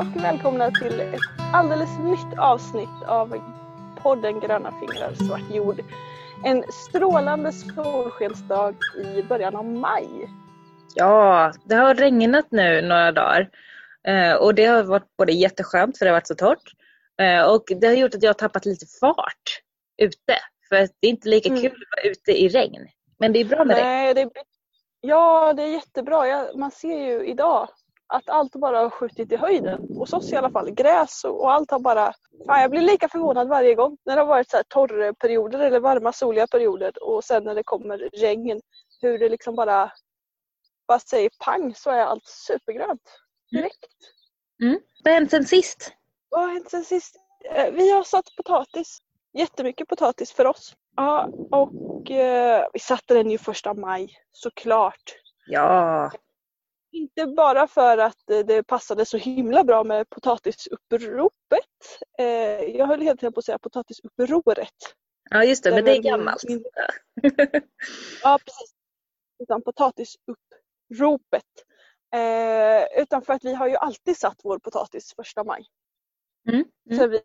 och 0.00 0.24
välkomna 0.24 0.70
till 0.70 1.00
ett 1.00 1.20
alldeles 1.52 1.98
nytt 1.98 2.38
avsnitt 2.38 3.02
av 3.06 3.40
podden 4.02 4.40
Gröna 4.40 4.72
fingrar 4.80 5.14
svart 5.14 5.54
jord. 5.54 5.80
En 6.44 6.64
strålande 6.72 7.52
solskensdag 7.52 8.74
i 9.04 9.22
början 9.22 9.56
av 9.56 9.64
maj. 9.64 10.08
Ja, 10.94 11.52
det 11.64 11.74
har 11.74 11.94
regnat 11.94 12.46
nu 12.50 12.82
några 12.82 13.12
dagar 13.12 13.50
eh, 14.06 14.34
och 14.34 14.54
det 14.54 14.64
har 14.64 14.82
varit 14.82 15.16
både 15.18 15.32
jätteskönt 15.32 15.98
för 15.98 16.04
det 16.04 16.10
har 16.10 16.16
varit 16.16 16.26
så 16.26 16.34
torrt 16.34 16.72
eh, 17.20 17.42
och 17.42 17.64
det 17.80 17.86
har 17.86 17.94
gjort 17.94 18.14
att 18.14 18.22
jag 18.22 18.28
har 18.28 18.34
tappat 18.34 18.66
lite 18.66 18.86
fart 19.00 19.62
ute 20.02 20.36
för 20.68 20.76
det 20.76 21.06
är 21.06 21.10
inte 21.10 21.28
lika 21.28 21.48
Mm. 21.48 21.60
kul 21.62 21.72
att 21.72 21.96
vara 22.02 22.10
ute 22.12 22.42
i 22.42 22.48
regn. 22.48 22.88
Men 23.18 23.32
det 23.32 23.40
är 23.40 23.44
bra 23.44 23.64
med 23.64 23.76
regn. 23.76 23.88
Nej, 23.88 24.14
det 24.14 24.20
är, 24.20 24.30
ja, 25.00 25.52
det 25.52 25.62
är 25.62 25.72
jättebra. 25.72 26.28
Ja, 26.28 26.50
man 26.54 26.70
ser 26.70 27.06
ju 27.06 27.26
idag 27.26 27.68
att 28.10 28.28
allt 28.28 28.52
bara 28.52 28.78
har 28.78 28.90
skjutit 28.90 29.32
i 29.32 29.36
höjden. 29.36 29.88
Hos 29.96 30.12
oss 30.12 30.32
i 30.32 30.36
alla 30.36 30.50
fall. 30.50 30.70
Gräs 30.70 31.24
och, 31.24 31.40
och 31.40 31.52
allt 31.52 31.70
har 31.70 31.78
bara... 31.78 32.12
Fan, 32.46 32.60
jag 32.60 32.70
blir 32.70 32.80
lika 32.80 33.08
förvånad 33.08 33.48
varje 33.48 33.74
gång 33.74 33.96
när 34.04 34.16
det 34.16 34.22
har 34.22 34.26
varit 34.26 34.50
så 34.50 34.56
här 34.56 34.64
torra 34.68 35.14
perioder 35.14 35.58
eller 35.58 35.80
varma 35.80 36.12
soliga 36.12 36.46
perioder 36.46 36.92
och 37.02 37.24
sen 37.24 37.44
när 37.44 37.54
det 37.54 37.62
kommer 37.62 37.98
regn. 37.98 38.60
Hur 39.00 39.18
det 39.18 39.28
liksom 39.28 39.56
bara, 39.56 39.92
bara 40.88 40.98
säger 40.98 41.30
pang 41.44 41.74
så 41.74 41.90
är 41.90 42.00
allt 42.00 42.26
supergrönt. 42.26 43.02
Direkt. 43.50 43.86
Mm. 44.62 44.80
Vad 45.04 45.12
har 45.12 45.20
hänt 45.20 45.30
sen 45.30 45.44
sist? 45.44 45.92
Vad 46.28 46.40
har 46.40 46.48
hänt 46.48 46.70
sen 46.70 46.84
sist? 46.84 47.16
Eh, 47.54 47.72
Vi 47.72 47.92
har 47.92 48.02
satt 48.02 48.36
potatis. 48.36 48.98
Jättemycket 49.32 49.88
potatis 49.88 50.32
för 50.32 50.46
oss. 50.46 50.74
Ja, 50.96 51.28
och 51.50 52.10
eh, 52.10 52.66
vi 52.72 52.78
satte 52.78 53.14
den 53.14 53.30
ju 53.30 53.38
första 53.38 53.74
maj 53.74 54.14
såklart. 54.32 55.02
Ja, 55.46 56.10
Inte 56.92 57.26
bara 57.26 57.66
för 57.66 57.98
att 57.98 58.30
eh, 58.30 58.38
det 58.38 58.62
passade 58.62 59.04
så 59.06 59.16
himla 59.16 59.64
bra 59.64 59.84
med 59.84 60.10
potatisuppropet. 60.10 61.30
Eh, 62.18 62.26
jag 62.76 62.86
höll 62.86 63.00
helt 63.02 63.22
enkelt 63.22 63.34
på 63.34 63.38
att 63.38 63.44
säga 63.44 63.58
potatisupproret. 63.58 64.74
ja 65.30 65.44
just 65.44 65.64
det, 65.64 65.70
men 65.70 65.84
det 65.84 65.90
är 65.90 65.94
min- 65.94 66.02
gammalt. 66.02 66.44
min- 66.48 66.64
Ja 68.22 68.38
precis. 68.44 68.74
Utan 69.42 69.62
potatisuppropet. 69.62 71.44
Eh, 72.14 73.02
utan 73.02 73.22
för 73.22 73.32
att 73.32 73.44
vi 73.44 73.54
har 73.54 73.68
ju 73.68 73.76
alltid 73.76 74.16
satt 74.16 74.40
vår 74.44 74.58
potatis 74.58 75.12
första 75.16 75.44
maj. 75.44 75.64
Mm. 76.48 76.64
Mm. 76.90 76.98
Sen 76.98 77.10
vi 77.10 77.20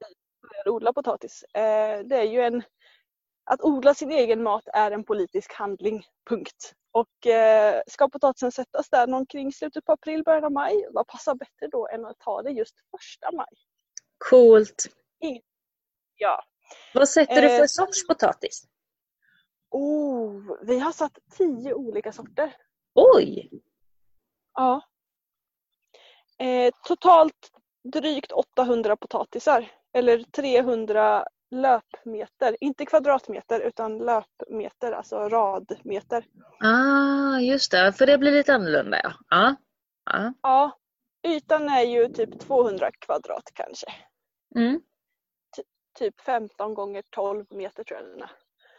började 0.50 0.70
odla 0.70 0.94
potatis. 0.94 1.44
Eh, 1.44 2.00
det 2.06 2.16
är 2.18 2.24
ju 2.24 2.42
en 2.42 2.64
att 3.46 3.62
odla 3.62 3.94
sin 3.94 4.12
egen 4.12 4.44
mat 4.44 4.64
är 4.74 4.92
en 4.92 5.04
politisk 5.04 5.54
handling. 5.54 6.06
Punkt. 6.30 6.74
Och 6.92 7.28
eh, 7.28 7.82
ska 7.88 8.10
potatisen 8.10 8.52
sättas 8.52 8.90
där 8.90 9.08
någon 9.08 9.26
kring 9.26 9.52
slutet 9.52 9.86
på 9.86 9.92
april, 9.92 10.24
början 10.24 10.44
av 10.44 10.52
maj, 10.52 10.88
vad 10.92 11.08
passar 11.08 11.36
bättre 11.36 11.68
då 11.72 11.88
än 11.88 12.06
att 12.06 12.20
ta 12.20 12.42
det 12.42 12.52
just 12.52 12.76
första 12.92 13.32
maj? 13.32 13.48
Coolt. 14.30 14.86
Ja. 16.18 16.44
Vad 16.94 17.10
sätter 17.10 17.42
du 17.42 17.48
Eh, 17.48 17.58
för 17.58 17.68
sorts 17.68 18.08
potatis? 18.08 18.68
Oh, 19.70 20.58
vi 20.62 20.80
har 20.80 20.92
satt 20.92 21.18
tio 21.38 21.74
olika 21.74 22.12
sorter. 22.12 22.56
Oj! 22.94 23.50
Ja. 24.54 24.82
Eh, 26.38 26.74
totalt 26.84 27.52
drygt 27.84 28.32
800 28.32 28.98
potatisar. 28.98 29.72
Eller 29.94 30.24
300 30.24 31.26
löpmeter. 31.52 32.58
Inte 32.62 32.86
kvadratmeter 32.86 33.60
utan 33.60 33.98
löpmeter, 33.98 34.92
alltså 34.92 35.16
radmeter. 35.30 36.26
Ah, 36.60 37.40
just 37.40 37.72
det, 37.72 37.94
för 37.94 38.06
det 38.06 38.18
blir 38.18 38.32
lite 38.32 38.54
annorlunda 38.54 39.00
ja. 39.04 39.14
Ja. 39.30 39.56
ja. 40.12 40.34
Ja, 40.42 40.78
ytan 41.28 41.70
är 41.70 41.82
ju 41.82 42.08
typ 42.08 42.40
200 42.40 42.92
kvadrat 43.00 43.52
kanske. 43.54 43.88
Mm. 44.56 44.82
Typ 46.00 46.22
15 46.22 46.74
gånger 46.74 47.04
12 47.12 47.46
meter 47.50 47.84
tror 47.84 48.00
jag 48.00 48.10
den 48.10 48.22
är. 48.22 48.32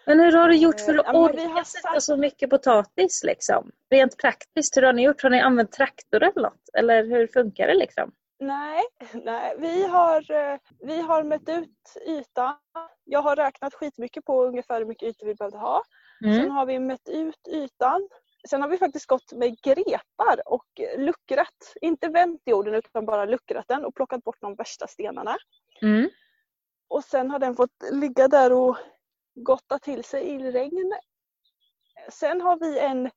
Men 0.07 0.21
hur 0.21 0.33
har 0.33 0.49
du 0.49 0.57
gjort 0.57 0.81
för 0.81 0.95
Eh, 0.95 1.01
att 1.01 1.15
orka 1.17 1.41
har 1.49 1.65
sätta 1.65 1.89
satt- 1.93 2.03
så 2.03 2.17
mycket 2.17 2.51
potatis 2.51 3.23
liksom? 3.25 3.71
Rent 3.91 4.17
praktiskt, 4.19 4.77
hur 4.77 4.83
har 4.83 4.93
ni 4.93 5.03
gjort? 5.03 5.23
Har 5.23 5.31
ni 5.31 5.41
använt 5.41 5.73
traktor 5.73 6.23
eller 6.23 6.43
något? 6.43 6.69
Eller 6.79 7.05
hur 7.05 7.27
funkar 7.27 7.67
det 7.67 7.75
liksom? 7.75 8.13
Nej, 8.39 8.85
nej 9.13 9.55
vi, 9.59 9.87
har, 9.87 10.31
eh, 10.31 10.59
vi 10.81 11.01
har 11.01 11.23
mätt 11.23 11.49
ut 11.49 11.97
ytan. 12.07 12.57
Jag 13.05 13.23
har 13.23 13.37
räknat 13.37 13.75
skitmycket 13.75 14.25
på 14.25 14.45
ungefär 14.45 14.79
hur 14.79 14.87
mycket 14.87 15.09
ytor 15.09 15.27
vi 15.27 15.35
behövde 15.35 15.59
ha. 15.59 15.83
Sen 16.21 16.35
Mm. 16.35 16.51
har 16.51 16.67
vi 16.67 16.79
mätt 16.79 17.09
ut 17.09 17.49
ytan. 17.49 18.09
Sen 18.49 18.63
har 18.63 18.69
vi 18.69 18.79
faktiskt 18.79 19.07
gått 19.07 19.33
med 19.33 19.61
grepar 19.61 20.41
och 20.49 20.67
luckrat. 20.99 21.75
Inte 21.81 22.09
vänt 22.09 22.43
jorden 22.45 22.75
utan 22.75 23.07
bara 23.07 23.25
luckrat 23.25 23.69
den 23.69 23.85
och 23.85 23.95
plockat 23.95 24.25
bort 24.25 24.41
de 24.41 24.55
värsta 24.55 24.87
stenarna. 24.87 25.37
Mm. 25.83 26.11
Och 26.89 27.05
sen 27.05 27.31
har 27.31 27.39
den 27.39 27.57
fått 27.57 27.83
ligga 27.91 28.29
där 28.29 28.53
och 28.53 28.77
gotta 29.35 29.79
till 29.79 30.05
sig 30.05 30.29
i 30.29 30.39
regn. 30.51 30.93
Sen 32.09 32.41
har 32.41 32.57
vi 32.59 32.79
en, 32.79 33.11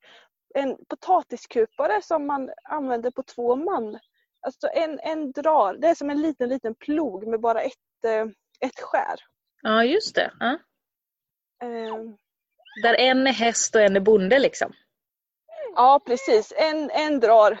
en 0.54 0.76
potatiskupare 0.88 2.02
som 2.02 2.26
man 2.26 2.50
använder 2.64 3.10
på 3.10 3.22
två 3.22 3.56
man. 3.56 3.98
Alltså 4.42 4.68
en, 4.74 4.98
en 5.02 5.32
drar, 5.32 5.74
det 5.74 5.88
är 5.88 5.94
som 5.94 6.10
en 6.10 6.22
liten 6.22 6.48
liten 6.48 6.74
plog 6.74 7.26
med 7.26 7.40
bara 7.40 7.62
ett, 7.62 8.04
eh, 8.04 8.26
ett 8.60 8.80
skär. 8.80 9.20
Ja, 9.62 9.84
just 9.84 10.14
det. 10.14 10.32
Ja. 10.40 10.58
Eh, 11.62 11.96
Där 12.82 12.94
en 12.94 13.26
är 13.26 13.32
häst 13.32 13.74
och 13.74 13.80
en 13.80 13.96
är 13.96 14.00
bonde 14.00 14.38
liksom. 14.38 14.72
Ja 15.74 16.00
precis, 16.06 16.52
en, 16.56 16.90
en 16.90 17.20
drar 17.20 17.58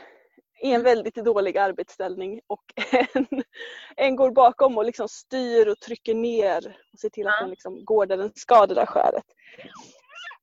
i 0.62 0.72
en 0.72 0.82
väldigt 0.82 1.14
dålig 1.14 1.58
arbetsställning 1.58 2.40
och 2.46 2.64
en, 3.14 3.26
en 3.96 4.16
går 4.16 4.30
bakom 4.30 4.78
och 4.78 4.84
liksom 4.84 5.08
styr 5.08 5.66
och 5.68 5.78
trycker 5.78 6.14
ner 6.14 6.78
och 6.92 6.98
ser 6.98 7.08
till 7.08 7.26
att 7.26 7.40
den 7.40 7.50
liksom 7.50 7.84
går 7.84 8.06
där 8.06 8.16
den 8.16 8.32
ska, 8.34 8.66
det 8.66 8.74
där 8.74 8.86
skäret. 8.86 9.24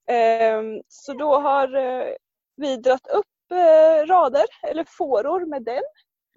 Ehm, 0.07 0.81
så 0.87 1.13
då 1.13 1.35
har 1.35 1.75
eh, 1.75 2.13
vi 2.55 2.77
dratt 2.77 3.07
upp 3.07 3.51
eh, 3.51 4.05
rader 4.07 4.45
eller 4.67 4.85
fåror 4.87 5.45
med 5.45 5.63
den. 5.63 5.83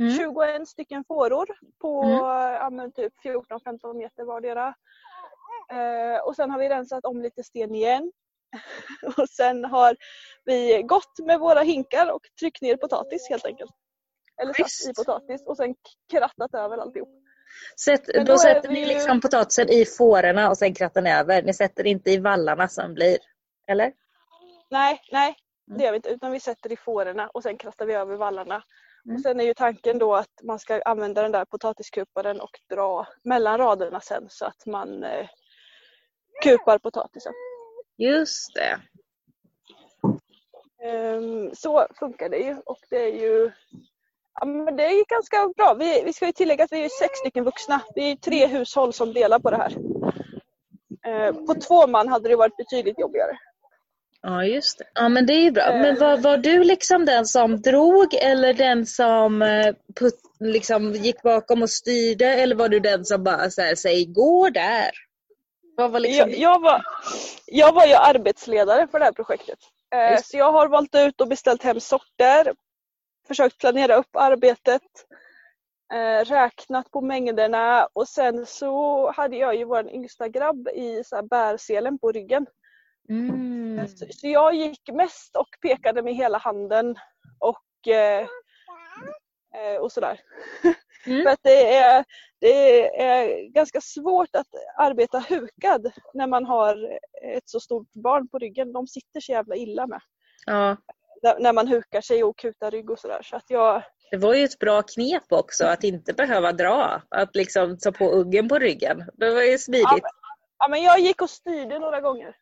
Mm. 0.01 0.17
21 0.19 0.69
stycken 0.69 1.05
fåror 1.05 1.47
på 1.81 2.03
Mm. 2.03 2.93
typ 2.93 3.13
14-15 3.25 3.95
meter 3.95 4.25
vardera. 4.25 4.75
Eh, 5.73 6.21
och 6.25 6.37
sen 6.37 6.51
har 6.51 6.59
vi 6.59 6.69
rensat 6.69 7.05
om 7.05 7.23
lite 7.23 7.43
sten 7.45 7.75
igen. 7.75 8.13
och 9.17 9.29
sen 9.29 9.65
har 9.65 9.97
vi 10.45 10.83
gått 10.83 11.19
med 11.19 11.41
våra 11.41 11.61
hinkar 11.61 12.13
och 12.13 12.23
tryckt 12.41 12.63
ner 12.63 12.77
potatis 12.77 13.29
helt 13.31 13.45
enkelt. 13.45 13.71
Eller 14.43 14.53
satt 14.53 14.91
i 14.91 14.95
potatis 14.95 15.47
och 15.47 15.57
sen 15.57 15.75
krattat 16.11 16.55
över 16.55 16.79
alltihop. 16.79 17.09
Sätt, 17.85 18.07
då 18.15 18.25
då 18.25 18.39
sätter 18.39 18.69
vi 18.69 18.75
ni 18.75 18.87
liksom 18.87 19.21
potatisen 19.21 19.69
i 19.69 19.85
fårorna 19.85 20.49
och 20.51 20.59
sen 20.59 20.75
krattar 20.75 21.03
ni 21.03 21.13
över. 21.13 21.43
Ni 21.43 21.55
sätter 21.55 21.87
inte 21.87 22.11
i 22.11 22.19
vallarna 22.19 22.69
som 22.69 22.95
blir. 22.95 23.19
Eller? 23.67 23.93
Nej, 24.71 25.01
nej 25.13 25.37
Mm. 25.69 25.79
det 25.79 25.85
gör 25.85 25.93
vi 25.93 25.97
inte 25.97 26.09
utan 26.09 26.33
vi 26.33 26.41
sätter 26.41 26.73
i 26.73 26.77
fårorna 26.77 27.29
och 27.29 27.43
sen 27.43 27.57
krattar 27.57 27.87
vi 27.87 27.95
över 27.95 28.17
vallarna. 28.17 28.63
Mm. 29.05 29.17
Och 29.17 29.23
sen 29.23 29.41
är 29.41 29.45
ju 29.45 29.55
tanken 29.55 29.99
då 29.99 30.15
att 30.15 30.43
man 30.43 30.59
ska 30.59 30.83
använda 30.85 31.23
den 31.23 31.33
där 31.33 31.45
potatiskuparen 31.45 32.41
och 32.41 32.61
dra 32.71 33.07
mellan 33.25 33.59
raderna 33.59 34.01
sen 34.01 34.27
så 34.29 34.45
att 34.45 34.67
man 34.67 35.05
eh, 35.05 35.29
kupar 36.43 36.79
potatisen. 36.79 37.33
Just 37.99 38.55
det. 38.55 38.81
Ehm, 40.83 41.55
så 41.55 41.87
funkar 41.99 42.29
det 42.29 42.39
ju 42.39 42.57
och 42.67 42.79
det 42.91 42.97
är 42.97 43.21
ju 43.21 43.51
ja, 44.41 44.47
men 44.47 44.77
det 44.77 44.85
är 44.85 45.05
ganska 45.07 45.53
bra. 45.57 45.75
Vi, 45.75 46.03
vi 46.05 46.13
ska 46.13 46.27
ju 46.27 46.33
tillägga 46.33 46.65
att 46.65 46.73
vi 46.73 46.85
är 46.85 46.89
sex 46.89 47.19
stycken 47.19 47.45
vuxna. 47.45 47.81
Vi 47.95 48.11
är 48.11 48.17
tre 48.17 48.47
hushåll 48.47 48.93
som 48.93 49.13
delar 49.13 49.39
på 49.39 49.51
det 49.51 49.57
här. 49.57 49.77
Ehm, 51.07 51.47
på 51.47 51.55
två 51.55 51.87
man 51.87 52.09
hade 52.09 52.29
det 52.29 52.37
varit 52.37 52.57
betydligt 52.57 52.99
jobbigare. 52.99 53.39
Ja, 54.23 54.45
just 54.45 54.79
det. 54.79 54.85
Ja, 54.95 55.09
men 55.09 55.27
det 55.27 55.33
är 55.33 55.43
ju 55.43 55.51
bra. 55.51 55.73
Men 55.73 55.99
var, 55.99 56.17
var 56.17 56.37
du 56.37 56.65
liksom 56.65 57.07
den 57.07 57.27
som 57.27 57.61
drog 57.61 58.15
eller 58.15 58.55
den 58.55 58.87
som 58.87 59.43
eh, 59.43 59.75
put, 60.01 60.15
liksom 60.41 60.93
gick 60.93 61.23
bakom 61.23 61.63
och 61.63 61.71
styrde 61.71 62.27
eller 62.27 62.57
var 62.57 62.69
du 62.69 62.81
den 62.81 63.05
som 63.05 63.25
bara 63.25 63.51
så 63.51 63.63
här, 63.63 63.75
säg 63.75 64.05
gå 64.05 64.51
där? 64.51 64.91
Vad 65.77 65.91
var 65.91 66.01
liksom 66.01 66.31
Jag, 66.31 66.39
jag, 66.39 66.61
var, 66.61 66.83
jag 67.47 67.73
var 67.73 67.87
ju 67.87 67.95
arbetsledare 67.95 68.87
för 68.87 68.99
det 68.99 69.05
här 69.05 69.13
projektet. 69.13 69.59
Eh, 69.95 70.13
Just. 70.13 70.31
så 70.31 70.37
jag 70.37 70.53
har 70.53 70.69
valt 70.69 70.95
ut 70.95 71.21
och 71.21 71.29
beställt 71.29 71.63
hem 71.63 71.81
sorter, 71.81 72.55
försökt 73.29 73.59
planera 73.59 73.97
upp 73.97 74.17
arbetet, 74.17 74.83
eh, 75.93 76.25
räknat 76.25 76.91
på 76.91 77.01
mängderna 77.01 77.89
och 77.93 78.09
sen 78.09 78.47
så 78.47 79.11
hade 79.11 79.37
jag 79.37 79.57
ju 79.57 79.65
vår 79.65 79.91
yngsta 79.91 80.29
grabb 80.29 80.69
i 80.69 81.05
så 81.05 81.17
här 81.17 81.23
bärselen 81.23 81.99
på 81.99 82.13
ryggen. 82.13 82.47
Mm. 83.11 83.89
Så, 83.89 84.07
jag 84.23 84.55
gick 84.55 84.91
mest 84.93 85.37
och 85.37 85.49
pekade 85.63 86.03
med 86.03 86.15
hela 86.15 86.39
handen 86.39 86.97
och, 87.39 87.89
eh, 87.93 88.27
eh, 89.55 89.81
och 89.81 89.93
sådär. 89.93 90.21
Mm. 91.07 91.23
För 91.23 91.31
att 91.31 91.41
det 91.43 91.75
är, 91.77 92.05
det 92.41 93.03
är 93.03 93.49
ganska 93.53 93.81
svårt 93.81 94.37
att 94.37 94.49
arbeta 94.79 95.19
hukad 95.19 95.93
när 96.15 96.27
man 96.27 96.45
har 96.45 96.99
ett 97.37 97.49
så 97.49 97.61
stort 97.61 97.93
barn 97.93 98.29
på 98.29 98.39
ryggen. 98.39 98.73
De 98.73 98.87
sitter 98.87 99.21
så 99.21 99.33
jävla 99.33 99.57
illa 99.57 99.87
med. 99.87 100.01
Ja. 100.47 100.77
När, 101.23 101.39
när 101.39 101.53
man 101.53 101.69
hukar 101.69 102.01
sig 102.01 102.25
och 102.25 102.39
kutar 102.39 102.71
rygg 102.71 102.91
och 102.91 102.99
sådär. 102.99 103.23
Så 103.23 103.37
att 103.37 103.45
jag, 103.49 103.83
Det 104.11 104.17
var 104.17 104.35
ju 104.35 104.45
ett 104.45 104.59
bra 104.59 104.83
knep 104.83 105.33
också 105.33 105.65
att 105.65 105.85
inte 105.85 106.13
behöva 106.13 106.53
dra. 106.53 107.03
Att 107.09 107.37
liksom 107.37 107.79
ta 107.79 107.93
på 107.93 108.05
uggen 108.13 108.49
på 108.49 108.59
ryggen. 108.59 109.05
Det 109.15 109.31
var 109.31 109.43
ju 109.43 109.59
smidigt. 109.59 109.89
Ja, 110.03 110.11
ja 110.61 110.69
men 110.69 110.83
jag 110.83 110.99
gick 111.01 111.23
och 111.23 111.31
styrde 111.31 111.79
några 111.79 112.01
gånger. 112.01 112.37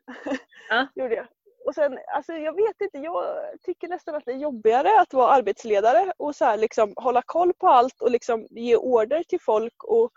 Ja. 0.69 0.87
Gjorde 0.94 1.15
jag. 1.15 1.26
Och 1.67 1.75
sen, 1.75 1.99
alltså 2.15 2.32
jag 2.32 2.53
vet 2.53 2.81
inte, 2.81 2.99
jag 2.99 3.25
tycker 3.62 3.88
nästan 3.88 4.15
att 4.15 4.25
det 4.25 4.32
är 4.32 4.37
jobbigare 4.37 5.00
att 5.00 5.12
vara 5.15 5.32
arbetsledare 5.32 6.12
och 6.17 6.37
så 6.37 6.44
här 6.44 6.56
liksom 6.56 6.93
hålla 6.97 7.23
koll 7.26 7.53
på 7.55 7.69
allt 7.69 8.03
och 8.03 8.11
liksom 8.11 8.47
ge 8.50 8.76
order 8.76 9.23
till 9.29 9.41
folk 9.41 9.85
och, 9.85 10.11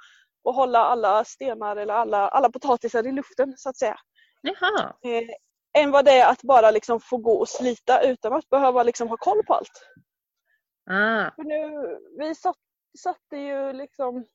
och 0.43 0.53
hålla 0.53 0.79
alla 0.79 1.23
stenar 1.23 1.75
eller 1.75 1.93
alla, 1.93 2.27
alla 2.27 2.49
potatisar 2.49 3.07
i 3.07 3.11
luften 3.11 3.53
så 3.57 3.69
att 3.69 3.77
säga. 3.77 3.97
Jaha. 4.41 4.93
Eh, 5.03 5.83
än 5.83 5.91
vad 5.91 6.05
det 6.05 6.11
är 6.11 6.31
att 6.31 6.41
bara 6.41 6.71
liksom 6.71 6.99
få 6.99 7.17
gå 7.17 7.39
och 7.39 7.49
slita 7.49 8.01
utan 8.01 8.33
att 8.33 8.49
behöva 8.49 8.83
liksom 8.83 9.07
ha 9.07 9.17
koll 9.17 9.43
på 9.43 9.53
allt. 9.53 9.91
Ah. 10.89 11.31
För 11.35 11.43
nu, 11.43 11.97
vi 12.19 12.35
satt, 12.35 12.57
satte 12.99 13.37
ju 13.37 13.73
liksom, 13.73 14.25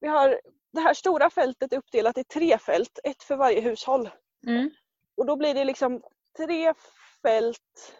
vi 0.00 0.08
har 0.08 0.40
det 0.72 0.80
här 0.80 0.94
stora 0.94 1.30
fältet 1.30 1.72
är 1.72 1.76
uppdelat 1.76 2.18
i 2.18 2.24
tre 2.24 2.58
fält, 2.58 2.98
ett 3.04 3.22
för 3.22 3.36
varje 3.36 3.60
hushåll. 3.60 4.10
Mm. 4.46 4.70
Och 5.16 5.26
då 5.26 5.36
blir 5.36 5.54
det 5.54 5.64
liksom 5.64 6.02
tre 6.36 6.74
fält 7.22 7.94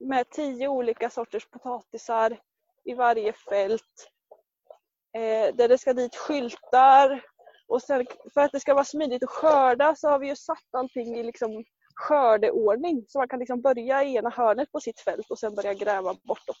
med 0.00 0.30
tio 0.30 0.68
olika 0.68 1.10
sorters 1.10 1.46
potatisar 1.46 2.38
i 2.84 2.94
varje 2.94 3.32
fält. 3.32 4.10
Eh, 5.16 5.54
där 5.54 5.68
det 5.68 5.78
ska 5.78 5.92
dit 5.92 6.16
skyltar. 6.16 7.22
Och 7.68 7.82
sen 7.82 8.06
för 8.34 8.40
att 8.40 8.52
det 8.52 8.60
ska 8.60 8.74
vara 8.74 8.84
smidigt 8.84 9.22
att 9.22 9.30
skörda 9.30 9.94
så 9.94 10.08
har 10.08 10.18
vi 10.18 10.28
ju 10.28 10.36
satt 10.36 10.74
allting 10.76 11.16
i 11.18 11.22
liksom 11.22 11.64
skördeordning. 11.94 13.04
Så 13.08 13.18
man 13.18 13.28
kan 13.28 13.38
liksom 13.38 13.60
börja 13.60 14.04
i 14.04 14.16
ena 14.16 14.30
hörnet 14.30 14.72
på 14.72 14.80
sitt 14.80 15.00
fält 15.00 15.30
och 15.30 15.38
sen 15.38 15.54
börja 15.54 15.74
gräva 15.74 16.14
bortåt. 16.22 16.56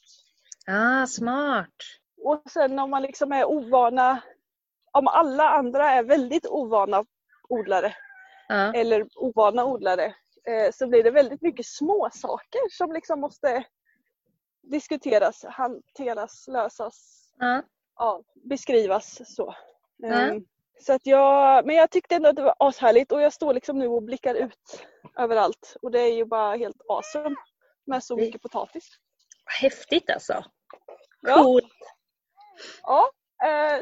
Ah, 0.66 1.06
smart. 1.06 1.74
Och 2.24 2.42
sen 2.50 2.78
om 2.78 2.90
man 2.90 3.02
liksom 3.02 3.32
är 3.32 3.44
ovana, 3.44 4.22
om 4.98 5.08
alla 5.08 5.48
andra 5.48 5.90
är 5.90 6.02
väldigt 6.04 6.46
ovana 6.46 7.04
odlare 7.48 7.96
Ja. 8.48 8.72
eller 8.74 9.06
ovana 9.16 9.64
odlare 9.64 10.04
eh, 10.48 10.70
så 10.72 10.86
blir 10.88 11.02
det 11.04 11.10
väldigt 11.10 11.42
mycket 11.42 11.66
små 11.66 12.08
saker 12.12 12.60
som 12.70 12.92
liksom 12.92 13.20
måste 13.20 13.64
diskuteras, 14.62 15.44
hanteras, 15.44 16.48
lösas, 16.48 17.22
Ja. 17.38 17.62
ja, 17.96 18.22
beskrivas 18.44 19.34
så. 19.36 19.54
Ja. 19.96 20.08
Ehm, 20.08 20.44
Så 20.80 20.92
att 20.92 21.06
jag, 21.06 21.66
men 21.66 21.76
jag 21.76 21.90
tyckte 21.90 22.14
ändå 22.14 22.28
att 22.28 22.36
det 22.36 22.42
var 22.42 22.54
ashärligt 22.58 23.12
och 23.12 23.20
jag 23.20 23.32
står 23.32 23.54
liksom 23.54 23.78
nu 23.78 23.88
och 23.88 24.02
blickar 24.02 24.34
ut 24.34 24.86
överallt 25.18 25.76
och 25.82 25.90
det 25.90 26.00
är 26.00 26.12
ju 26.14 26.24
bara 26.24 26.56
helt 26.56 26.80
awesome 26.88 27.36
med 27.86 28.04
så 28.04 28.16
mycket 28.16 28.42
potatis. 28.42 28.88
Häftigt 29.60 30.10
alltså. 30.10 30.44
Ja. 31.20 31.34
Coolt. 31.42 31.66
Ja, 32.82 32.98
eh, 33.00 33.10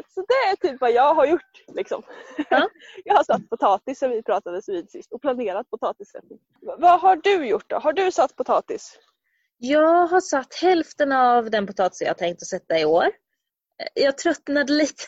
så 0.08 0.20
det 0.28 0.34
är 0.50 0.56
typ 0.68 0.80
vad 0.80 0.92
jag 0.92 1.14
har 1.14 1.26
gjort. 1.26 1.64
Liksom. 1.74 2.02
Ja. 2.50 2.68
jag 3.04 3.14
har 3.14 3.24
satt 3.24 3.48
potatis 3.50 3.98
som 3.98 4.10
vi 4.10 4.22
pratades 4.22 4.68
vid 4.68 4.90
sist 4.90 5.12
och 5.12 5.20
planerat 5.22 5.70
potatissättning. 5.70 6.38
Vad 6.60 7.00
har 7.00 7.16
du 7.16 7.46
gjort 7.46 7.70
då? 7.70 7.76
Har 7.78 7.92
du 7.92 8.12
satt 8.12 8.36
potatis? 8.36 8.98
Jag 9.58 10.06
har 10.06 10.20
satt 10.20 10.54
hälften 10.54 11.12
av 11.12 11.50
den 11.50 11.66
potatis 11.66 12.00
jag 12.00 12.18
tänkt 12.18 12.42
att 12.42 12.48
sätta 12.48 12.78
i 12.78 12.84
år. 12.84 13.06
Jag 13.94 14.18
tröttnade 14.18 14.72
lite 14.72 15.04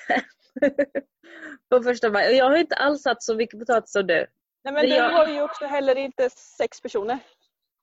på 1.71 1.83
första 1.83 2.11
maj. 2.11 2.29
Och 2.29 2.35
jag 2.35 2.45
har 2.45 2.57
inte 2.57 2.75
alls 2.77 3.03
satt 3.03 3.23
så 3.23 3.35
mycket 3.35 3.59
potatis 3.61 3.93
som 3.93 4.07
du. 4.07 4.27
Nej 4.65 4.75
men 4.75 4.83
du 4.83 4.89
jag- 4.95 5.11
har 5.11 5.27
ju 5.27 5.43
också 5.43 5.65
heller 5.67 5.97
inte 5.99 6.31
sex 6.31 6.81
personer. 6.81 7.19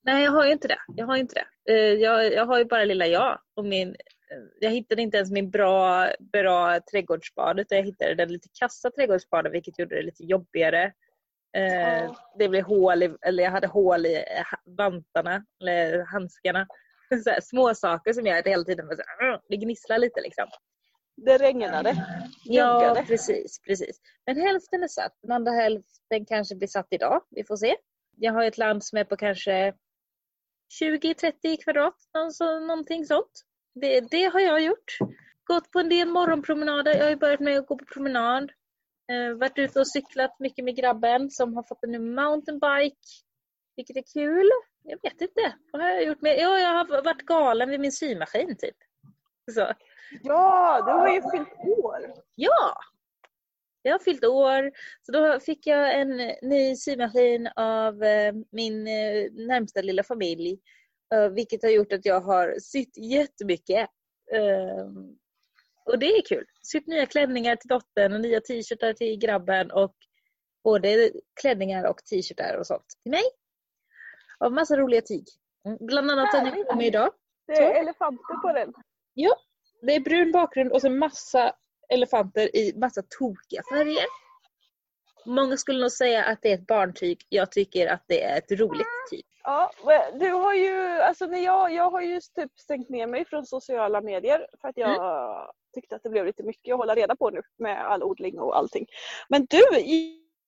Nej, 0.05 0.23
jag 0.23 0.31
har 0.31 0.45
ju 0.45 0.51
inte 0.51 0.67
det. 0.67 0.79
Jag 0.95 1.05
har 1.05 1.17
inte 1.17 1.35
det. 1.35 1.73
Eh, 1.73 1.93
Jag, 1.93 2.33
jag 2.33 2.45
har 2.45 2.57
ju 2.57 2.65
bara 2.65 2.83
lilla 2.85 3.07
jag. 3.07 3.39
Och 3.55 3.65
min, 3.65 3.95
jag 4.59 4.71
hittade 4.71 5.01
inte 5.01 5.17
ens 5.17 5.31
min 5.31 5.51
bra, 5.51 6.07
bra 6.19 6.79
trädgårdsspade 6.91 7.61
utan 7.61 7.77
jag 7.77 7.85
hittade 7.85 8.15
den 8.15 8.31
lite 8.31 8.47
kassa 8.59 8.91
trädgårdsspaden 8.91 9.51
vilket 9.51 9.79
gjorde 9.79 9.95
det 9.95 10.01
lite 10.01 10.23
jobbigare. 10.23 10.93
Eh. 11.57 12.15
Det 12.39 12.49
blev 12.49 12.63
hål 12.63 13.03
i, 13.03 13.15
eller 13.21 13.43
jag 13.43 13.51
hade 13.51 13.67
hål 13.67 14.05
i 14.05 14.15
eh, 14.15 14.73
vantarna, 14.77 15.45
eller 15.61 16.03
handskarna. 16.03 16.67
Så 17.23 17.29
här, 17.29 17.41
små 17.41 17.75
saker 17.75 18.13
som 18.13 18.25
gör 18.25 18.37
att 18.37 18.43
det 18.43 18.49
hela 18.49 18.63
tiden 18.63 18.87
bara 18.87 18.95
så 18.97 19.41
det 19.49 19.57
gnisslar 19.57 19.97
lite 19.97 20.21
liksom. 20.21 20.45
Det 21.15 21.37
regnade. 21.37 22.05
Ja, 22.43 23.03
precis, 23.07 23.59
precis. 23.59 24.01
Men 24.25 24.37
hälften 24.37 24.83
är 24.83 24.87
satt. 24.87 25.17
Den 25.21 25.31
andra 25.31 25.51
hälften 25.51 26.25
kanske 26.27 26.55
blir 26.55 26.67
satt 26.67 26.87
idag. 26.89 27.21
Vi 27.29 27.43
får 27.43 27.57
se. 27.57 27.75
Jag 28.17 28.33
har 28.33 28.43
ett 28.43 28.57
land 28.57 28.83
som 28.83 28.97
är 28.97 29.03
på 29.03 29.17
kanske 29.17 29.73
20-30 30.81 31.63
kvadrat. 31.63 31.95
Någonting 32.67 33.05
sånt. 33.05 33.43
Det, 33.73 33.99
det 34.11 34.23
har 34.23 34.39
jag 34.39 34.61
gjort. 34.61 34.97
Gått 35.43 35.71
på 35.71 35.79
en 35.79 35.89
del 35.89 36.07
morgonpromenader. 36.07 36.95
Jag 36.95 37.03
har 37.03 37.09
ju 37.09 37.15
börjat 37.15 37.39
med 37.39 37.57
att 37.57 37.67
gå 37.67 37.77
på 37.77 37.85
promenad. 37.85 38.51
Eh, 39.11 39.37
varit 39.37 39.57
ute 39.57 39.79
och 39.79 39.87
cyklat 39.87 40.39
mycket 40.39 40.65
med 40.65 40.75
grabben 40.75 41.29
som 41.29 41.55
har 41.55 41.63
fått 41.63 41.83
en 41.83 41.91
ny 41.91 41.99
mountainbike. 41.99 42.97
Vilket 43.75 43.97
är 43.97 44.03
kul. 44.13 44.49
Jag 44.83 44.99
vet 45.01 45.21
inte. 45.21 45.55
Vad 45.71 45.81
har 45.81 45.89
jag 45.89 46.03
gjort 46.03 46.21
med? 46.21 46.39
Ja, 46.39 46.59
jag 46.59 46.69
har 46.69 47.03
varit 47.03 47.25
galen 47.25 47.69
vid 47.69 47.79
min 47.79 47.91
symaskin 47.91 48.55
typ. 48.57 48.75
Så. 49.51 49.73
Ja, 50.23 50.83
du 50.85 50.91
har 50.91 51.13
ju 51.13 51.21
fyllt 51.21 51.79
år. 51.83 52.13
Ja! 52.35 52.77
Jag 53.81 53.93
har 53.93 53.99
fyllt 53.99 54.25
år, 54.25 54.71
så 55.01 55.11
då 55.11 55.39
fick 55.39 55.67
jag 55.67 55.99
en 55.99 56.17
ny 56.41 56.75
symaskin 56.75 57.49
av 57.55 58.03
eh, 58.03 58.33
min 58.51 58.87
eh, 58.87 59.31
närmsta 59.31 59.81
lilla 59.81 60.03
familj. 60.03 60.59
Eh, 61.13 61.29
Vilket 61.29 61.63
har 61.63 61.69
gjort 61.69 61.93
att 61.93 62.05
jag 62.05 62.21
har 62.21 62.55
sytt 62.59 62.97
jättemycket. 62.97 63.89
Eh, 64.33 64.85
Och 65.85 65.99
det 65.99 66.05
är 66.05 66.21
kul. 66.21 66.45
Sytt 66.61 66.87
nya 66.87 67.05
klänningar 67.05 67.55
till 67.55 67.67
dottern 67.69 68.13
och 68.13 68.21
nya 68.21 68.41
t-shirtar 68.41 68.93
till 68.93 69.17
grabben 69.19 69.71
och 69.71 69.95
både 70.63 71.11
klänningar 71.41 71.85
och 71.89 71.97
t-shirtar 72.05 72.57
och 72.59 72.67
sånt 72.67 72.85
till 73.03 73.11
mig. 73.11 73.23
Av 74.39 74.51
massa 74.51 74.77
roliga 74.77 75.01
tyg. 75.01 75.25
Mm, 75.65 75.77
Bland 75.81 76.11
annat 76.11 76.31
den 76.31 76.45
jag 76.45 76.67
på 76.67 76.75
mig 76.75 76.87
idag. 76.87 77.09
Det 77.47 77.53
är 77.53 77.81
elefanter 77.81 78.41
på 78.41 78.53
den. 78.53 78.73
Det 79.81 79.95
är 79.95 79.99
brun 79.99 80.31
bakgrund 80.31 80.71
och 80.71 80.81
så 80.81 80.89
massa 80.89 81.55
elefanter 81.89 82.55
i 82.55 82.73
massa 82.77 83.01
tokiga 83.19 83.61
färger. 83.71 84.05
Många 85.25 85.57
skulle 85.57 85.81
nog 85.81 85.91
säga 85.91 86.23
att 86.23 86.41
det 86.41 86.49
är 86.49 86.53
ett 86.53 86.67
barntyg. 86.67 87.25
Jag 87.29 87.51
tycker 87.51 87.87
att 87.87 88.03
det 88.07 88.23
är 88.23 88.37
ett 88.37 88.51
roligt 88.51 88.87
tyg. 89.11 89.23
Ja, 89.43 89.71
du 90.13 90.31
har 90.31 90.53
ju, 90.53 90.99
alltså 91.01 91.25
när 91.25 91.39
jag, 91.39 91.73
jag 91.73 91.89
har 91.89 92.01
ju 92.01 92.19
typ 92.35 92.59
stängt 92.59 92.89
ner 92.89 93.07
mig 93.07 93.25
från 93.25 93.45
sociala 93.45 94.01
medier 94.01 94.47
för 94.61 94.67
att 94.67 94.77
jag 94.77 94.89
Mm. 94.89 95.01
tyckte 95.73 95.95
att 95.95 96.03
det 96.03 96.09
blev 96.09 96.25
lite 96.25 96.43
mycket 96.43 96.73
att 96.73 96.77
hålla 96.79 96.95
reda 96.95 97.15
på 97.15 97.29
nu 97.29 97.41
med 97.57 97.85
all 97.85 98.03
odling 98.03 98.39
och 98.39 98.57
allting. 98.57 98.85
Men 99.29 99.45
du 99.49 99.61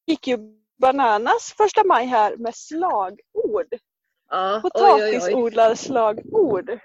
gick 0.07 0.27
ju 0.27 0.37
bananas 0.77 1.53
första 1.57 1.83
maj 1.83 2.05
här 2.05 2.37
med 2.37 2.55
slagord. 2.55 3.75
Ja. 4.29 4.59
Potatisodlarslagord. 4.63 6.79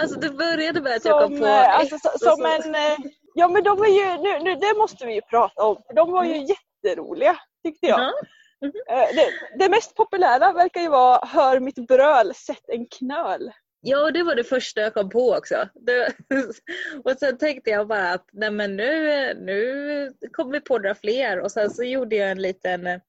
Alltså 0.00 0.20
det 0.20 0.30
började 0.30 0.80
med 0.80 0.96
att 0.96 1.04
jag 1.04 1.22
kom 1.22 1.30
Som, 1.32 1.40
på 1.40 1.46
eh, 1.46 1.78
alltså, 1.78 1.96
som 2.18 2.44
en, 2.44 2.74
eh, 2.74 2.96
ja 3.34 3.48
men 3.48 3.62
de 3.62 3.78
var 3.78 3.86
ju, 3.86 4.18
nu, 4.22 4.38
nu, 4.38 4.54
det 4.54 4.74
måste 4.78 5.06
vi 5.06 5.14
ju 5.14 5.20
prata 5.20 5.64
om, 5.64 5.82
de 5.94 6.12
var 6.12 6.24
ju 6.24 6.34
Mm. 6.34 6.46
Jätteroliga 6.84 7.36
tyckte 7.64 7.86
jag. 7.86 8.00
Ja. 8.00 8.12
Eh, 8.90 9.14
Det, 9.16 9.28
det 9.58 9.70
mest 9.70 9.94
populära 9.96 10.52
verkar 10.52 10.80
ju 10.80 10.88
vara 10.88 11.26
Hör 11.26 11.60
mitt 11.60 11.86
bröl, 11.88 12.34
sätt 12.34 12.64
en 12.68 12.86
knöl. 12.86 13.52
Ja, 13.80 14.10
det 14.10 14.22
var 14.22 14.34
det 14.34 14.44
första 14.44 14.80
jag 14.80 14.94
kom 14.94 15.10
på 15.10 15.32
också. 15.34 15.68
Det, 15.74 16.12
och 17.04 17.18
sen 17.18 17.38
tänkte 17.38 17.70
jag 17.70 17.88
bara 17.88 18.10
att 18.12 18.26
nej 18.32 18.50
men 18.50 18.76
nu, 18.76 18.98
nu 19.34 20.12
kommer 20.32 20.52
vi 20.52 20.60
på 20.60 20.78
några 20.78 20.94
fler 20.94 21.40
och 21.40 21.52
sen 21.52 21.70
så 21.70 21.82
gjorde 21.84 22.16
jag 22.16 22.30
en 22.30 22.42
liten, 22.42 23.00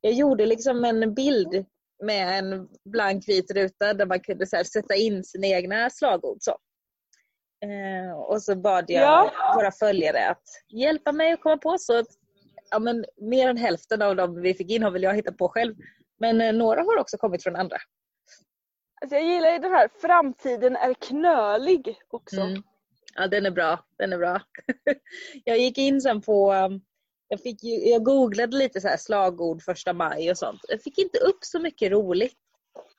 jag 0.00 0.12
gjorde 0.12 0.46
liksom 0.46 0.84
en 0.84 1.14
bild 1.14 1.64
med 2.04 2.38
en 2.38 2.68
blank 2.92 3.28
vit 3.28 3.50
ruta 3.50 3.94
där 3.94 4.06
man 4.06 4.20
kunde 4.20 4.46
så 4.46 4.56
här 4.56 4.64
sätta 4.64 4.94
in 4.94 5.24
sina 5.24 5.46
egna 5.46 5.90
slagord. 5.90 6.36
Så. 6.40 6.56
Eh, 7.64 8.18
och 8.18 8.42
så 8.42 8.54
bad 8.56 8.84
jag 8.88 9.02
Ja. 9.02 9.52
våra 9.56 9.72
följare 9.72 10.28
att 10.28 10.42
hjälpa 10.74 11.12
mig 11.12 11.32
att 11.32 11.40
komma 11.40 11.56
på 11.56 11.78
så 11.78 12.04
ja, 12.70 12.78
men 12.78 13.04
mer 13.16 13.48
än 13.48 13.56
hälften 13.56 14.02
av 14.02 14.16
dem 14.16 14.40
vi 14.40 14.54
fick 14.54 14.70
in 14.70 14.82
har 14.82 14.90
väl 14.90 15.02
jag 15.02 15.14
hittat 15.14 15.36
på 15.36 15.48
själv. 15.48 15.74
Men 16.18 16.40
eh, 16.40 16.52
några 16.52 16.82
har 16.82 16.98
också 16.98 17.18
kommit 17.18 17.42
från 17.42 17.56
andra. 17.56 17.76
Alltså 19.00 19.16
jag 19.16 19.24
gillar 19.24 19.50
ju 19.50 19.58
den 19.58 19.72
här 19.72 19.88
framtiden 20.00 20.76
är 20.76 20.94
knölig 20.94 21.98
också. 22.08 22.40
Mm. 22.40 22.62
Ja, 23.14 23.26
den 23.26 23.46
är 23.46 23.50
bra. 23.50 23.84
Den 23.98 24.12
är 24.12 24.18
bra. 24.18 24.40
jag 25.44 25.58
gick 25.58 25.78
in 25.78 26.00
sen 26.00 26.20
på... 26.20 26.52
um, 26.52 26.80
Jag, 27.28 27.40
fick 27.40 27.58
jag 27.62 28.04
googlade 28.04 28.56
lite 28.56 28.80
så 28.80 28.88
här 28.88 28.96
slagord 28.96 29.62
första 29.62 29.92
maj 29.92 30.30
och 30.30 30.38
sånt. 30.38 30.60
Jag 30.68 30.82
fick 30.82 30.98
inte 30.98 31.18
upp 31.18 31.38
så 31.44 31.58
mycket 31.58 31.92
roligt. 31.92 32.36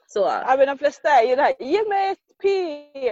Så, 0.07 0.19
Ja, 0.19 0.55
men 0.57 0.67
de 0.67 0.77
flesta 0.77 1.09
är 1.09 1.27
ju 1.29 1.35
det 1.35 1.41
här, 1.41 1.55
ge 1.59 1.87
mig 1.89 2.11
ett 2.11 2.37
P, 2.41 2.49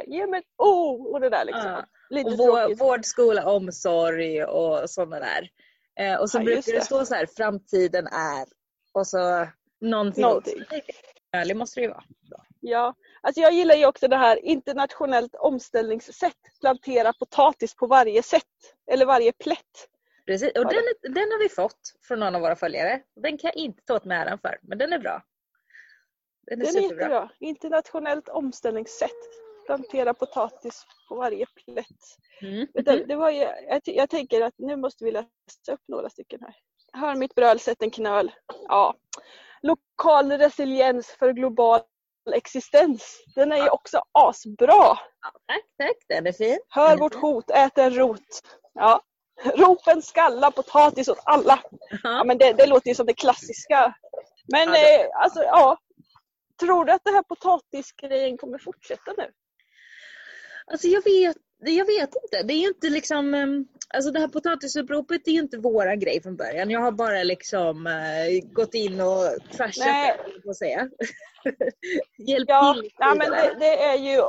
ge 0.08 0.28
mig 0.28 0.40
ett 0.40 0.54
O 0.58 1.14
och 1.14 1.20
det 1.20 1.30
där 1.30 1.46
liksom. 1.46 1.72
ja. 1.72 1.86
Lite 2.10 2.30
och 2.30 2.38
vår, 2.38 2.76
vård, 2.76 3.06
skola, 3.06 3.46
omsorg 3.46 4.44
och 4.44 4.90
sådana 4.90 5.20
där. 5.20 5.50
Eh, 6.00 6.16
och 6.16 6.30
så 6.30 6.38
Ja, 6.38 6.44
brukar 6.44 6.72
det. 6.74 6.82
stå 6.82 7.06
så 7.06 7.16
här, 7.16 7.26
framtiden 7.26 8.08
är 8.08 8.46
och 8.92 9.08
så 9.08 9.48
någonting. 9.82 10.22
Någonting. 10.22 10.62
också. 10.62 10.82
Ärlig 11.32 11.56
måste 11.58 11.80
det 11.80 11.84
ju 11.84 11.90
vara. 11.90 12.04
Ja, 12.60 12.96
Alltså 13.22 13.42
jag 13.42 13.54
gillar 13.54 13.76
ju 13.76 13.86
också 13.86 14.08
det 14.08 14.16
här 14.18 14.46
internationellt 14.46 15.36
omställningssätt. 15.36 16.38
Plantera 16.62 17.14
potatis 17.14 17.76
på 17.76 17.88
varje 17.88 18.24
sätt. 18.24 18.44
Eller 18.92 19.06
varje 19.06 19.32
plätt. 19.32 19.90
Precis. 20.26 20.52
Och 20.58 20.66
den, 20.68 20.84
den 21.02 21.32
har 21.32 21.40
vi 21.40 21.50
fått 21.50 21.80
från 22.08 22.20
någon 22.20 22.36
av 22.36 22.42
våra 22.42 22.56
följare. 22.56 23.02
Den 23.16 23.38
kan 23.38 23.48
jag 23.54 23.56
inte 23.56 23.84
ta 23.86 23.96
åt 23.96 24.06
mig 24.06 24.18
äran 24.18 24.40
för, 24.40 24.60
men 24.62 24.78
den 24.78 24.94
är 24.94 25.00
bra. 25.00 25.24
Den 26.42 26.62
är, 26.62 26.66
den 26.66 26.76
är 26.76 26.82
jättebra. 26.82 27.30
Internationellt 27.40 28.30
omställningssätt. 28.30 29.12
Plantera 29.66 30.14
potatis 30.14 30.86
på 31.10 31.16
varje 31.16 31.46
plätt. 31.46 31.86
Mm. 32.42 32.68
Det, 32.74 33.06
det 33.06 33.16
var 33.16 33.30
ju, 33.30 33.40
jag, 33.40 33.82
jag, 33.86 34.10
tänker 34.10 34.42
att 34.42 34.54
nu 34.58 34.76
måste 34.76 35.04
vi 35.06 35.12
läsa 35.12 35.28
upp 35.72 35.84
några 35.88 36.10
stycken 36.10 36.40
här. 36.42 36.56
Hör 36.94 37.16
mitt 37.16 37.36
bröl, 37.36 37.60
sätt 37.60 37.82
en 37.82 37.92
knöl. 37.92 38.32
Ja. 38.68 38.96
Lokal 39.62 40.32
resiliens 40.32 41.08
för 41.08 41.34
global 41.34 41.82
existens. 42.34 43.24
Den 43.36 43.52
är 43.52 43.58
ju 43.58 43.70
också 43.70 44.04
asbra. 44.12 44.98
Ja, 45.22 45.32
tack, 45.48 45.64
tack. 45.78 45.98
Den 46.08 46.28
är 46.28 46.32
fin. 46.32 46.60
Hör 46.70 46.98
vårt 46.98 47.16
hot, 47.16 47.50
ät 47.50 47.78
en 47.78 47.94
rot. 47.94 48.42
Ja. 48.74 49.02
Ropen 49.44 50.02
skalla, 50.02 50.52
potatis 50.52 51.08
åt 51.08 51.20
alla. 51.24 51.60
Ja, 52.04 52.24
men 52.24 52.38
det, 52.38 52.54
det 52.54 52.66
låter 52.66 52.90
ju 52.90 52.96
som 52.96 53.06
det 53.06 53.14
klassiska. 53.14 53.96
Men 54.52 54.68
ja, 54.68 54.72
det... 54.72 55.02
eh, 55.02 55.08
alltså 55.14 55.44
ja. 55.44 55.78
Tror 56.60 56.86
du 56.86 56.92
att 56.92 57.04
det 57.04 57.12
här 57.12 57.24
potatisgrejen 57.24 58.38
kommer 58.38 58.58
fortsätta 58.58 59.14
nu? 59.18 59.32
Alltså 60.72 60.88
jag 60.88 61.04
vet, 61.04 61.38
jag 61.60 61.86
vet 61.86 62.16
inte. 62.24 62.44
Det 62.44 62.54
är 62.54 62.62
ju 62.62 62.68
inte 62.68 62.90
liksom, 62.90 63.34
ehm, 63.34 63.68
alltså 63.94 64.12
det 64.12 64.20
här 64.20 64.28
potatisuppropet 64.28 65.28
är 65.28 65.32
ju 65.32 65.40
inte 65.40 65.58
våra 65.58 65.96
grej 65.96 66.22
från 66.22 66.36
början. 66.36 66.70
Jag 66.70 66.80
har 66.80 66.92
bara 66.92 67.24
liksom 67.24 67.88
uh, 67.88 68.52
gått 68.54 68.74
in 68.74 69.02
och 69.02 69.52
trashat 69.52 69.86
det, 69.86 70.42
på 70.46 70.54
säga. 70.54 70.90
Hjälp 72.28 72.50
ja, 72.50 72.74
till. 72.74 72.92
Ja, 72.98 73.16
men 73.16 73.32
det, 73.32 73.56
det, 73.60 73.84
är 73.84 73.98
ju, 73.98 74.22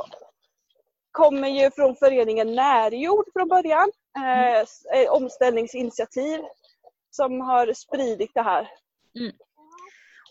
kommer 1.11 1.47
ju 1.47 1.71
från 1.71 1.95
föreningen 1.95 2.55
Närjord 2.55 3.25
från 3.33 3.47
början. 3.47 3.91
Mm. 4.17 4.65
Eh, 4.93 5.11
omställningsinitiativ 5.11 6.39
som 7.11 7.41
har 7.41 7.73
spridit 7.73 8.31
det 8.33 8.41
här. 8.41 8.67
Mm. 9.19 9.31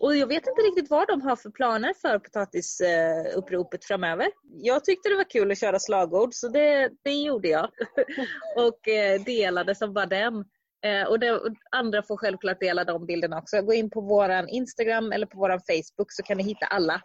Och 0.00 0.16
jag 0.16 0.26
vet 0.26 0.46
inte 0.46 0.62
riktigt 0.62 0.90
vad 0.90 1.08
de 1.08 1.20
har 1.20 1.36
för 1.36 1.50
planer 1.50 1.94
för 1.94 2.18
potatisuppropet 2.18 3.84
framöver. 3.84 4.28
Jag 4.42 4.84
tyckte 4.84 5.08
det 5.08 5.16
var 5.16 5.30
kul 5.30 5.50
att 5.50 5.60
köra 5.60 5.78
slagord 5.78 6.34
så 6.34 6.48
det, 6.48 6.90
det 7.02 7.12
gjorde 7.12 7.48
jag. 7.48 7.70
och 8.56 8.88
eh, 8.88 9.22
delade 9.22 9.74
som 9.74 9.94
bara 9.94 10.06
den. 10.06 10.44
Eh, 10.84 11.08
och, 11.08 11.20
det, 11.20 11.40
andra 11.70 12.02
får 12.02 12.16
självklart 12.16 12.60
dela 12.60 12.84
de 12.84 13.06
bilderna 13.06 13.38
också. 13.38 13.62
Gå 13.62 13.72
in 13.72 13.90
på 13.90 14.00
vår 14.00 14.30
Instagram 14.48 15.12
eller 15.12 15.26
på 15.26 15.38
vår 15.38 15.48
Facebook 15.48 16.12
så 16.12 16.22
kan 16.22 16.36
ni 16.36 16.42
hitta 16.42 16.66
alla 16.66 17.02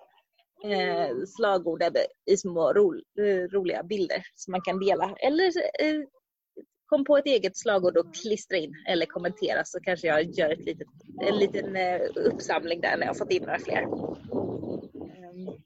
eh, 0.63 1.11
i 2.25 2.37
små 2.37 2.73
ro, 2.73 2.93
eh, 2.95 3.49
roliga 3.51 3.83
bilder 3.83 4.23
som 4.35 4.51
man 4.51 4.61
kan 4.61 4.79
dela. 4.79 5.15
Eller 5.19 5.51
kom 6.91 7.05
på 7.05 7.17
ett 7.17 7.25
eget 7.25 7.57
slagord 7.57 7.97
och 7.97 8.15
klistra 8.15 8.57
in 8.57 8.75
eller 8.87 9.05
kommentera 9.05 9.65
så 9.65 9.79
kanske 9.79 10.07
jag 10.07 10.23
gör 10.23 10.49
ett 10.49 10.65
litet, 10.65 10.87
en 11.21 11.37
liten 11.37 11.75
eh, 11.75 12.01
uppsamling 12.15 12.81
där 12.81 12.97
när 12.97 13.05
jag 13.05 13.17
fått 13.17 13.31
in 13.31 13.43
några 13.43 13.59
fler. 13.59 13.87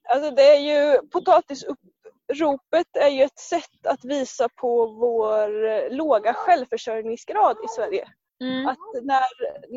Alltså 0.10 0.32
det 0.32 0.56
är 0.56 0.60
ju 0.60 1.08
potatisuppropet 1.08 2.98
är 3.00 3.10
ju 3.10 3.24
ett 3.24 3.40
sätt 3.40 3.88
att 3.88 4.06
visa 4.06 4.50
på 4.56 4.88
vår 4.88 5.68
eh, 5.68 5.90
låga 5.92 6.34
självförsörjningsgrad 6.34 7.58
i 7.66 7.68
Sverige. 7.68 8.08
Mm. 8.42 8.68
Att 8.68 9.04
när, 9.04 9.24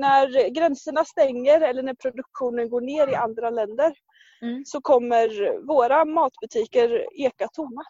när 0.00 0.48
gränserna 0.48 1.04
stänger 1.04 1.60
eller 1.60 1.82
när 1.82 1.94
produktionen 1.94 2.70
går 2.70 2.80
ner 2.80 3.08
i 3.08 3.14
andra 3.14 3.50
länder 3.50 3.94
mm. 4.42 4.64
så 4.64 4.80
kommer 4.80 5.58
våra 5.66 6.04
matbutiker 6.04 7.06
eka 7.20 7.48
tomma. 7.48 7.82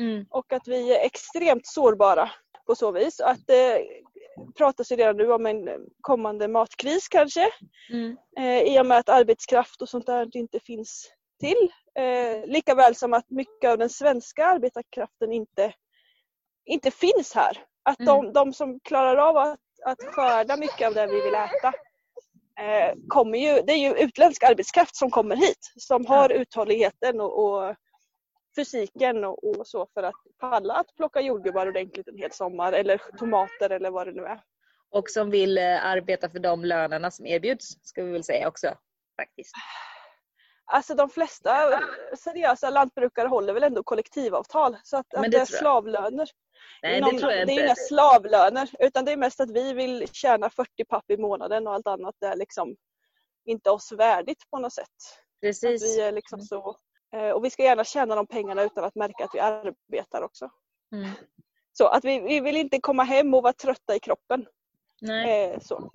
Mm. 0.00 0.26
Och 0.30 0.52
att 0.52 0.68
vi 0.68 0.96
är 0.96 1.06
extremt 1.06 1.66
sårbara 1.66 2.30
på 2.70 2.76
så 2.76 2.92
vis. 2.92 3.20
Att 3.20 3.46
det 3.46 3.86
pratas 4.56 4.92
ju 4.92 4.96
redan 4.96 5.16
nu 5.16 5.32
om 5.32 5.46
en 5.46 5.68
kommande 6.00 6.48
matkris 6.48 7.08
kanske. 7.08 7.48
Mm. 7.90 8.16
Eh, 8.38 8.62
I 8.62 8.80
och 8.80 8.86
med 8.86 8.98
att 8.98 9.08
arbetskraft 9.08 9.82
och 9.82 9.88
sånt 9.88 10.06
där 10.06 10.36
inte 10.36 10.60
finns 10.60 11.12
till. 11.40 11.70
Eh, 11.98 12.46
lika 12.46 12.74
väl 12.74 12.94
som 12.94 13.12
att 13.12 13.30
mycket 13.30 13.70
av 13.70 13.78
den 13.78 13.90
svenska 13.90 14.46
arbetarkraften 14.46 15.32
inte, 15.32 15.72
inte 16.64 16.90
finns 16.90 17.34
här. 17.34 17.58
Att 17.82 17.98
de, 17.98 18.20
mm. 18.20 18.32
de 18.32 18.52
som 18.52 18.80
klarar 18.80 19.16
av 19.16 19.36
att, 19.36 19.60
att 19.84 20.02
skörda 20.04 20.56
mycket 20.56 20.86
av 20.86 20.94
det 20.94 21.06
vi 21.06 21.20
vill 21.20 21.34
äta 21.34 21.72
eh, 22.60 22.94
kommer 23.08 23.38
ju, 23.38 23.62
det 23.62 23.72
är 23.72 23.78
ju 23.78 23.94
utländsk 24.04 24.42
arbetskraft 24.42 24.96
som 24.96 25.10
kommer 25.10 25.36
hit 25.36 25.72
som 25.76 26.06
har 26.06 26.32
uthålligheten 26.32 27.20
och, 27.20 27.44
och 27.44 27.76
fysiken 28.56 29.24
och, 29.24 29.44
och, 29.44 29.66
så 29.66 29.86
för 29.94 30.02
att 30.02 30.14
palla 30.38 30.74
att 30.74 30.96
plocka 30.96 31.20
jordgubbar 31.20 31.66
ordentligt 31.66 32.08
en 32.08 32.18
hel 32.18 32.32
sommar 32.32 32.72
eller 32.72 33.00
tomater 33.18 33.70
eller 33.70 33.90
vad 33.90 34.06
det 34.06 34.12
nu 34.12 34.24
är. 34.24 34.40
Och 34.90 35.10
som 35.10 35.30
vill 35.30 35.58
eh, 35.58 35.86
arbeta 35.86 36.30
för 36.30 36.38
de 36.38 36.64
lönerna 36.64 37.10
som 37.10 37.26
erbjuds 37.26 37.66
ska 37.82 38.04
vi 38.04 38.12
väl 38.12 38.24
säga 38.24 38.48
också 38.48 38.74
faktiskt. 39.20 39.54
Alltså 40.64 40.94
de 40.94 41.10
flesta 41.10 41.80
seriösa 42.18 42.70
lantbrukare 42.70 43.28
håller 43.28 43.52
väl 43.52 43.62
ändå 43.62 43.82
kollektivavtal 43.82 44.76
så 44.82 44.96
att, 44.96 45.14
att 45.14 45.30
det 45.30 45.36
är 45.36 45.44
slavlöner. 45.44 46.28
Nej, 46.82 47.00
det, 47.00 47.18
tror 47.18 47.32
jag 47.32 47.46
det 47.46 47.52
är 47.52 47.64
inga 47.64 47.74
slavlöner 47.74 48.70
utan 48.78 49.04
det 49.04 49.12
är 49.12 49.16
mest 49.16 49.40
att 49.40 49.50
vi 49.50 49.72
vill 49.72 50.08
tjäna 50.12 50.50
40 50.50 50.84
papp 50.84 51.10
i 51.10 51.16
månaden 51.16 51.66
och 51.66 51.74
allt 51.74 51.86
annat 51.86 52.14
är 52.24 52.36
liksom 52.36 52.76
inte 53.44 53.70
oss 53.70 53.92
värdigt 53.92 54.50
på 54.50 54.58
något 54.58 54.72
sätt. 54.72 54.86
Precis. 55.40 55.82
Att 55.82 55.88
vi 55.88 56.00
är 56.00 56.12
liksom 56.12 56.40
så 56.40 56.76
Eh, 56.89 56.89
och 57.34 57.44
vi 57.44 57.50
ska 57.50 57.62
gärna 57.62 57.84
tjäna 57.84 58.14
de 58.14 58.26
pengarna 58.26 58.62
utan 58.62 58.84
att 58.84 58.94
märka 58.94 59.24
att 59.24 59.34
vi 59.34 59.40
arbetar 59.40 60.22
också. 60.22 60.50
Mm. 60.92 61.10
Så 61.72 61.86
att 61.86 62.04
vi, 62.04 62.20
vi 62.20 62.40
vill 62.40 62.56
inte 62.56 62.80
komma 62.80 63.02
hem 63.02 63.34
och 63.34 63.42
vara 63.42 63.52
trötta 63.52 63.96
i 63.96 64.00
kroppen. 64.00 64.46
Nej. 65.00 65.50
Eh, 65.50 65.60
så. 65.60 65.90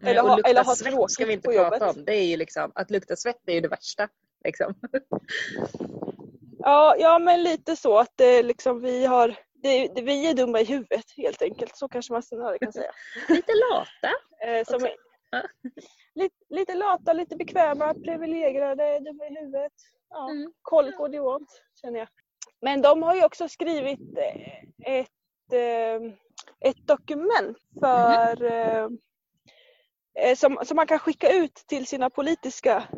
Nej, 0.00 0.10
eller, 0.10 0.22
ha, 0.22 0.40
eller 0.40 0.64
ha 0.64 0.74
tråkigt 0.74 1.12
ska 1.12 1.26
vi 1.26 1.32
inte 1.32 1.48
prata 1.48 1.90
om. 1.90 2.04
Det 2.04 2.16
är 2.16 2.24
ju 2.24 2.36
liksom, 2.36 2.72
att 2.74 2.90
lukta 2.90 3.16
svett 3.16 3.48
är 3.48 3.52
ju 3.52 3.60
det 3.60 3.68
värsta. 3.68 4.08
Liksom. 4.44 4.74
ja, 6.58 6.96
ja, 6.98 7.18
men 7.18 7.42
lite 7.42 7.76
så 7.76 7.98
att 7.98 8.12
det, 8.16 8.42
liksom, 8.42 8.80
vi 8.80 9.06
har 9.06 9.36
det, 9.54 9.88
det, 9.94 10.02
vi 10.02 10.30
är 10.30 10.34
dumma 10.34 10.60
i 10.60 10.64
huvudet 10.64 11.04
helt 11.16 11.42
enkelt. 11.42 11.76
Så 11.76 11.88
kanske 11.88 12.12
man 12.12 12.22
snarare 12.22 12.58
kan 12.58 12.72
säga. 12.72 12.90
lite 13.28 13.52
lata. 13.70 14.14
eh, 14.46 14.64
som, 14.64 14.88
lite, 16.14 16.36
lite 16.48 16.74
lata, 16.74 17.12
lite 17.12 17.36
bekväma, 17.36 17.94
privilegierade, 17.94 19.00
dumma 19.00 19.26
i 19.26 19.34
huvudet 19.40 19.72
ja, 20.10 20.30
mm. 20.30 20.52
koll 20.62 20.92
på 20.92 21.08
det 21.08 21.20
want, 21.20 21.62
känner 21.80 21.98
jag. 21.98 22.08
Men 22.60 22.82
de 22.82 23.02
har 23.02 23.14
ju 23.14 23.24
också 23.24 23.48
skrivit 23.48 24.18
eh, 24.18 24.98
ett, 24.98 25.52
eh, 25.52 26.12
ett 26.70 26.86
dokument 26.86 27.58
för 27.80 28.42
mm. 28.42 28.98
som, 30.36 30.58
som 30.64 30.76
man 30.76 30.86
kan 30.86 30.98
skicka 30.98 31.32
ut 31.32 31.54
till 31.54 31.86
sina 31.86 32.10
politiska... 32.10 32.88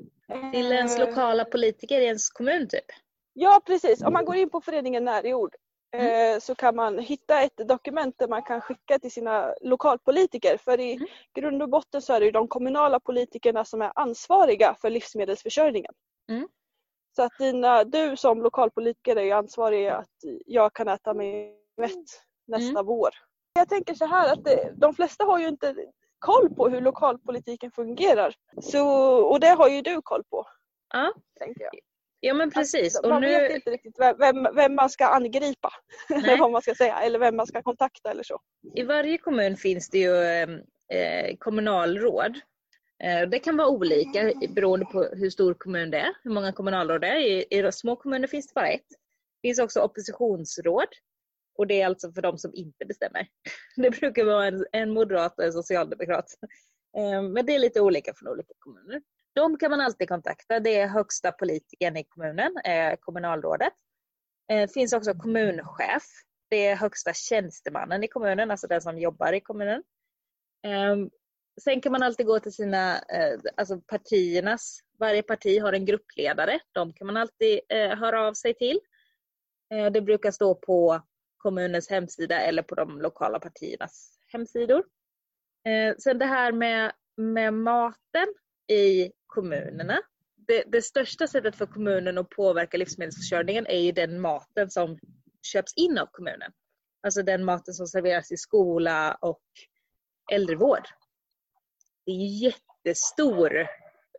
Till 0.52 0.72
ens 0.72 0.98
lokala 0.98 1.44
politiker 1.44 2.00
i 2.00 2.04
ens 2.04 2.30
kommun 2.30 2.68
typ? 2.68 2.84
Ja 3.32 3.60
precis, 3.66 4.02
om 4.02 4.12
man 4.12 4.24
går 4.24 4.36
in 4.36 4.50
på 4.50 4.60
föreningen 4.60 5.04
Närjord 5.04 5.54
mm. 5.96 6.40
så 6.40 6.54
kan 6.54 6.76
man 6.76 6.98
hitta 6.98 7.42
ett 7.42 7.68
dokument 7.68 8.14
där 8.18 8.28
man 8.28 8.42
kan 8.42 8.60
skicka 8.60 8.98
till 8.98 9.12
sina 9.12 9.54
lokalpolitiker. 9.60 10.56
För 10.56 10.80
i 10.80 10.92
mm. 10.92 11.06
grund 11.34 11.62
och 11.62 11.68
botten 11.68 12.02
så 12.02 12.12
är 12.12 12.20
det 12.20 12.26
ju 12.26 12.32
de 12.32 12.48
kommunala 12.48 13.00
politikerna 13.00 13.64
som 13.64 13.82
är 13.82 13.92
ansvariga 13.94 14.76
för 14.80 14.90
livsmedelsförsörjningen. 14.90 15.92
Mm. 16.30 16.48
Så 17.16 17.22
att 17.22 17.32
dina, 17.38 17.84
du 17.84 18.16
som 18.16 18.42
lokalpolitiker 18.42 19.18
är 19.18 19.34
ansvarig 19.34 19.88
att 19.88 20.08
jag 20.46 20.74
kan 20.74 20.88
äta 20.88 21.14
mig 21.14 21.56
mätt 21.76 21.92
nästa 22.46 22.70
mm. 22.70 22.86
vår. 22.86 23.10
Jag 23.52 23.68
tänker 23.68 23.94
så 23.94 24.06
här 24.06 24.32
att 24.32 24.44
det, 24.44 24.72
de 24.76 24.94
flesta 24.94 25.24
har 25.24 25.38
ju 25.38 25.48
inte 25.48 25.74
koll 26.18 26.54
på 26.54 26.68
hur 26.68 26.80
lokalpolitiken 26.80 27.70
fungerar. 27.70 28.34
Så, 28.60 28.86
och 29.16 29.40
det 29.40 29.48
har 29.48 29.68
ju 29.68 29.82
du 29.82 30.02
koll 30.02 30.24
på. 30.30 30.46
Ja. 30.92 31.12
Tänker 31.38 31.62
jag. 31.62 31.72
Ja 32.20 32.34
men 32.34 32.50
precis. 32.50 32.96
Att, 32.96 33.08
man 33.08 33.22
nu... 33.22 33.28
vet 33.28 33.52
inte 33.52 33.70
riktigt 33.70 33.98
vem, 33.98 34.48
vem 34.54 34.74
man 34.74 34.90
ska 34.90 35.06
angripa. 35.06 35.72
eller 36.14 36.38
vad 36.38 36.50
man 36.50 36.62
ska 36.62 36.74
säga. 36.74 37.00
Eller 37.00 37.18
vem 37.18 37.36
man 37.36 37.46
ska 37.46 37.62
kontakta 37.62 38.10
eller 38.10 38.22
så. 38.22 38.40
I 38.74 38.82
varje 38.82 39.18
kommun 39.18 39.56
finns 39.56 39.90
det 39.90 39.98
ju 39.98 40.22
eh, 40.92 41.36
kommunalråd 41.38 42.36
Eh, 42.36 42.40
Eh, 43.02 43.28
det 43.28 43.38
kan 43.38 43.56
vara 43.56 43.68
olika 43.68 44.32
beroende 44.48 44.86
på 44.86 45.02
hur 45.02 45.30
stor 45.30 45.54
kommun 45.54 45.90
det 45.90 45.98
är, 45.98 46.14
hur 46.22 46.30
många 46.30 46.52
kommunalråd 46.52 47.00
det 47.00 47.08
är. 47.08 47.20
I, 47.20 47.46
i 47.50 47.72
små 47.72 47.96
kommuner 47.96 48.28
finns 48.28 48.46
det 48.46 48.54
bara 48.54 48.68
ett. 48.68 48.88
Det 49.42 49.48
finns 49.48 49.58
också 49.58 49.80
oppositionsråd 49.80 50.88
och 51.58 51.66
det 51.66 51.80
är 51.80 51.86
alltså 51.86 52.12
för 52.12 52.22
de 52.22 52.38
som 52.38 52.54
inte 52.54 52.84
bestämmer. 52.84 53.28
Det 53.76 53.90
brukar 53.90 54.24
vara 54.24 54.46
en, 54.46 54.66
en 54.72 54.90
moderat 54.90 55.38
och 55.38 55.44
en 55.44 55.52
socialdemokrat. 55.52 56.26
Eh, 56.96 57.22
men 57.22 57.46
det 57.46 57.54
är 57.54 57.58
lite 57.58 57.80
olika 57.80 58.14
från 58.14 58.28
olika 58.32 58.52
kommuner. 58.58 59.02
De 59.32 59.58
kan 59.58 59.70
man 59.70 59.80
alltid 59.80 60.08
kontakta. 60.08 60.60
Det 60.60 60.76
är 60.76 60.86
högsta 60.86 61.32
politikern 61.32 61.96
i 61.96 62.04
kommunen, 62.04 62.56
eh, 62.64 62.96
kommunalrådet. 63.00 63.72
Det 64.48 64.72
finns 64.72 64.92
också 64.92 65.14
kommunchef. 65.14 66.02
Det 66.48 66.66
är 66.66 66.76
högsta 66.76 67.12
tjänstemannen 67.12 68.04
i 68.04 68.08
kommunen, 68.08 68.50
alltså 68.50 68.66
den 68.66 68.80
som 68.80 68.98
jobbar 68.98 69.32
i 69.32 69.40
kommunen 69.40 69.82
sen 71.60 71.80
kan 71.80 71.92
man 71.92 72.02
alltid 72.02 72.26
gå 72.26 72.40
till 72.40 72.52
sina, 72.52 72.98
eh, 72.98 73.40
alltså 73.56 73.80
partiernas, 73.80 74.80
varje 74.98 75.22
parti 75.22 75.60
har 75.60 75.72
en 75.72 75.84
gruppledare. 75.84 76.60
De 76.72 76.92
kan 76.92 77.06
man 77.06 77.16
alltid 77.16 77.60
eh, 77.68 77.98
höra 77.98 78.26
av 78.26 78.34
sig 78.34 78.54
till. 78.54 78.80
Eh, 79.74 79.90
det 79.92 80.00
brukar 80.00 80.30
stå 80.30 80.54
på 80.54 81.02
kommunens 81.36 81.90
hemsida 81.90 82.40
eller 82.40 82.62
på 82.62 82.74
de 82.74 83.00
lokala 83.00 83.38
partiernas 83.38 84.18
hemsidor. 84.32 84.84
Eh, 85.66 85.96
sen 85.98 86.18
det 86.18 86.26
här 86.26 86.52
med, 86.52 86.92
med 87.16 87.54
maten 87.54 88.34
i 88.72 89.12
kommunerna. 89.26 90.00
Det, 90.36 90.64
det, 90.66 90.82
största 90.82 91.26
sättet 91.26 91.56
för 91.56 91.66
kommunen 91.66 92.18
att 92.18 92.30
påverka 92.30 92.76
livsmedelsförsörjningen 92.76 93.66
är 93.66 93.78
ju 93.78 93.92
den 93.92 94.20
maten 94.20 94.70
som 94.70 94.98
köps 95.42 95.72
in 95.76 95.98
av 95.98 96.06
kommunen. 96.06 96.52
Alltså 97.02 97.22
den 97.22 97.44
maten 97.44 97.74
som 97.74 97.86
serveras 97.86 98.32
i 98.32 98.36
skola 98.36 99.18
och 99.20 99.42
äldrevård. 100.32 100.88
Det 102.06 102.12
är 102.12 102.42
jättestor 102.42 103.60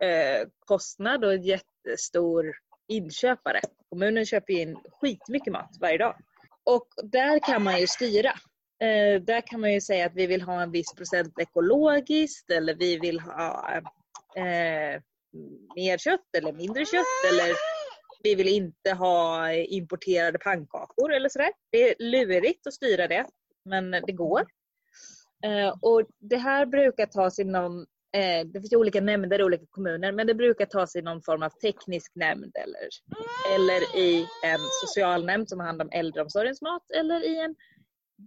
eh, 0.02 0.48
kostnad 0.60 1.26
och 1.26 1.38
jättestor 1.38 2.54
inköpare. 2.88 3.60
Kommunen 3.90 4.26
köper 4.26 4.54
in 4.54 4.78
skitmycket 5.02 5.54
mat 5.54 5.78
varje 5.80 5.98
dag. 5.98 6.16
Och 6.64 6.88
där 7.04 7.40
kan 7.40 7.64
man 7.64 7.80
ju 7.80 7.88
styra. 7.88 8.30
Eh, 8.82 9.22
där 9.22 9.48
kan 9.48 9.62
man 9.62 9.74
ju 9.74 9.82
säga 9.82 10.06
att 10.06 10.16
vi 10.16 10.28
vill 10.28 10.42
ha 10.42 10.62
en 10.62 10.72
viss 10.72 10.94
procent 10.94 11.40
ekologiskt 11.40 12.52
eller 12.52 12.76
vi 12.76 13.00
vill 13.00 13.20
ha 13.20 13.82
eh, 14.36 15.02
mer 15.76 15.98
kött 15.98 16.36
eller 16.38 16.54
mindre 16.54 16.86
kött 16.86 17.34
eller 17.34 17.56
vi 18.24 18.36
vill 18.36 18.48
inte 18.48 18.94
ha 18.94 19.54
importerade 19.54 20.40
pannkakor 20.40 21.14
eller 21.14 21.30
sådär. 21.30 21.52
Det 21.72 21.90
är 21.90 21.96
lurigt 22.00 22.68
att 22.68 22.74
styra 22.74 23.08
det, 23.08 23.26
men 23.66 23.92
det 23.92 24.12
går. 24.12 24.46
Eh, 25.44 25.76
och 25.82 26.04
det 26.20 26.38
här 26.38 26.66
brukar 26.66 27.06
tas 27.06 27.40
inom, 27.40 27.86
eh, 28.14 28.48
det 28.48 28.62
finns 28.62 28.74
olika 28.74 29.02
nämnder 29.02 29.40
i 29.40 29.44
olika 29.44 29.66
kommuner, 29.70 30.12
men 30.12 30.28
det 30.28 30.36
brukar 30.36 30.66
tas 30.66 30.96
i 30.96 31.02
någon 31.02 31.22
form 31.22 31.44
av 31.44 31.50
teknisk 31.50 32.12
nämnd 32.16 32.56
eller, 32.56 32.90
eller 33.56 33.98
i 33.98 34.28
en 34.44 34.60
socialnämnd 34.86 35.50
som 35.50 35.60
har 35.60 35.68
hand 35.68 35.82
om 35.82 35.90
äldreomsorgens 35.92 36.62
mat 36.62 36.92
eller 37.00 37.26
i 37.26 37.40
en 37.40 37.56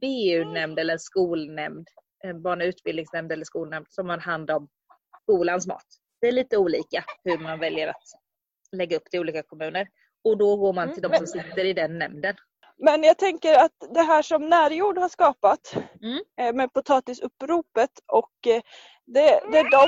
BU-nämnd 0.00 0.78
eller 0.78 0.92
en 0.92 0.98
skolnämnd, 0.98 1.88
en 2.24 2.42
barn 2.42 2.60
och 2.60 2.66
utbildningsnämnd 2.66 3.32
eller 3.32 3.44
skolnämnd 3.44 3.86
som 3.90 4.08
har 4.08 4.18
hand 4.18 4.50
om 4.50 4.68
skolans 5.22 5.66
mat. 5.66 5.86
Det 6.20 6.28
är 6.28 6.32
lite 6.32 6.56
olika 6.56 7.04
hur 7.24 7.38
man 7.38 7.60
väljer 7.60 7.88
att 7.88 8.02
lägga 8.72 8.96
upp 8.96 9.08
det 9.10 9.16
i 9.16 9.20
olika 9.20 9.42
kommuner. 9.42 9.88
Och 10.24 10.38
då 10.38 10.56
går 10.56 10.72
man 10.72 10.92
till 10.92 11.02
de 11.02 11.14
som 11.16 11.26
sitter 11.26 11.64
i 11.64 11.72
den 11.72 11.98
nämnden. 11.98 12.34
Men 12.78 13.02
jag 13.02 13.18
tänker 13.18 13.58
att 13.58 13.72
det 13.94 14.02
här 14.02 14.22
som 14.22 14.48
Närjord 14.48 14.98
har 14.98 15.08
skapat 15.08 15.74
mm. 16.02 16.22
Eh, 16.40 16.54
med 16.54 16.72
potatisuppropet 16.72 17.90
och 18.06 18.46
eh, 18.46 18.62
det, 19.06 19.40
det, 19.52 19.62
de, 19.62 19.86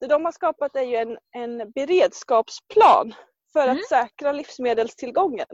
det 0.00 0.06
de 0.06 0.24
har 0.24 0.32
skapat 0.32 0.76
är 0.76 0.82
ju 0.82 0.96
en, 0.96 1.18
en 1.30 1.72
beredskapsplan 1.74 3.14
för 3.52 3.62
mm. 3.62 3.76
att 3.76 3.88
säkra 3.88 4.32
livsmedelstillgången. 4.32 5.46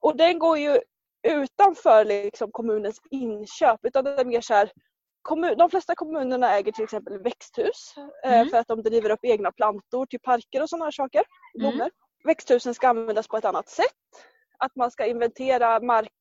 Och 0.00 0.16
den 0.16 0.38
går 0.38 0.58
ju 0.58 0.80
utanför 1.28 2.04
liksom 2.04 2.52
kommunens 2.52 3.00
inköp 3.10 3.80
utan 3.82 4.04
det 4.04 4.20
är 4.20 4.24
mer 4.24 4.40
så 4.40 4.54
här, 4.54 4.72
kommun, 5.22 5.58
de 5.58 5.70
flesta 5.70 5.94
kommunerna 5.94 6.56
äger 6.56 6.72
till 6.72 6.84
exempel 6.84 7.22
växthus 7.22 7.94
eh, 8.24 8.32
mm. 8.32 8.48
för 8.48 8.58
att 8.58 8.68
de 8.68 8.82
driver 8.82 9.10
upp 9.10 9.24
egna 9.24 9.52
plantor 9.52 10.06
till 10.06 10.20
parker 10.20 10.62
och 10.62 10.68
sådana 10.68 10.84
här 10.84 10.92
saker. 10.92 11.22
Mm. 11.60 11.90
Växthusen 12.24 12.74
ska 12.74 12.88
användas 12.88 13.28
på 13.28 13.36
ett 13.36 13.44
annat 13.44 13.68
sätt. 13.68 13.86
Att 14.60 14.76
man 14.76 14.90
ska 14.90 15.06
inventera 15.06 15.80
mark 15.80 16.12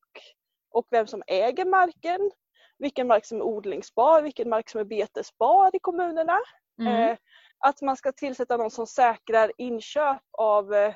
och 0.72 0.88
vem 0.92 1.08
som 1.08 1.24
äger 1.28 1.66
marken. 1.66 2.32
Vilken 2.78 3.08
mark 3.08 3.26
som 3.26 3.38
är 3.38 3.44
odlingsbar, 3.44 4.22
vilken 4.22 4.50
mark 4.50 4.70
som 4.70 4.82
är 4.82 4.86
betesbar 4.86 5.76
i 5.76 5.80
kommunerna. 5.80 6.40
Mm. 6.80 7.10
Eh, 7.10 7.18
att 7.60 7.82
man 7.82 7.98
ska 7.98 8.12
tillsätta 8.12 8.58
någon 8.58 8.72
som 8.72 8.88
säkrar 8.88 9.52
inköp 9.58 10.22
av, 10.38 10.74
eh, 10.74 10.94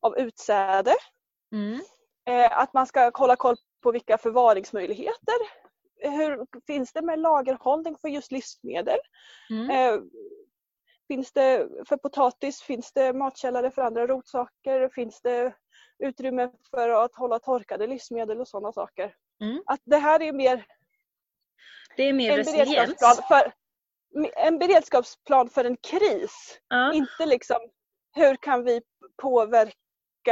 av 0.00 0.18
utsäde. 0.18 0.94
Mm. 1.52 1.80
Att 2.50 2.72
man 2.72 2.86
ska 2.86 3.10
hålla 3.14 3.36
koll 3.36 3.56
på 3.82 3.92
vilka 3.92 4.18
förvaringsmöjligheter 4.18 5.36
hur 6.02 6.46
finns 6.66 6.92
det 6.92 7.02
med 7.02 7.18
lagerhållning 7.18 7.96
för 7.96 8.08
just 8.08 8.32
livsmedel? 8.32 8.98
Mm. 9.50 9.70
Eh, 9.70 10.00
finns 11.08 11.32
det 11.32 11.68
för 11.88 11.96
potatis, 11.96 12.62
finns 12.62 12.92
det 12.92 13.12
matkällare 13.12 13.70
för 13.70 13.82
andra 13.82 14.06
rotsaker? 14.06 14.88
Finns 14.88 15.20
det 15.20 15.54
utrymme 15.98 16.50
för 16.70 16.88
att 17.04 17.14
hålla 17.14 17.38
torkade 17.38 17.86
livsmedel 17.86 18.40
och 18.40 18.48
sådana 18.48 18.72
saker? 18.72 19.14
Mm. 19.40 19.62
Att 19.66 19.80
det 19.84 19.96
här 19.96 20.22
är 20.22 20.32
mer, 20.32 20.66
det 21.96 22.02
är 22.02 22.12
mer 22.12 22.38
en, 22.38 22.44
beredskapsplan 22.44 23.24
för, 23.28 23.52
en 24.36 24.58
beredskapsplan 24.58 25.48
för 25.48 25.64
en 25.64 25.76
kris. 25.76 26.60
Ja. 26.68 26.92
Inte 26.92 27.26
liksom 27.26 27.58
hur 28.14 28.36
kan 28.36 28.64
vi 28.64 28.82
påverka 29.22 29.74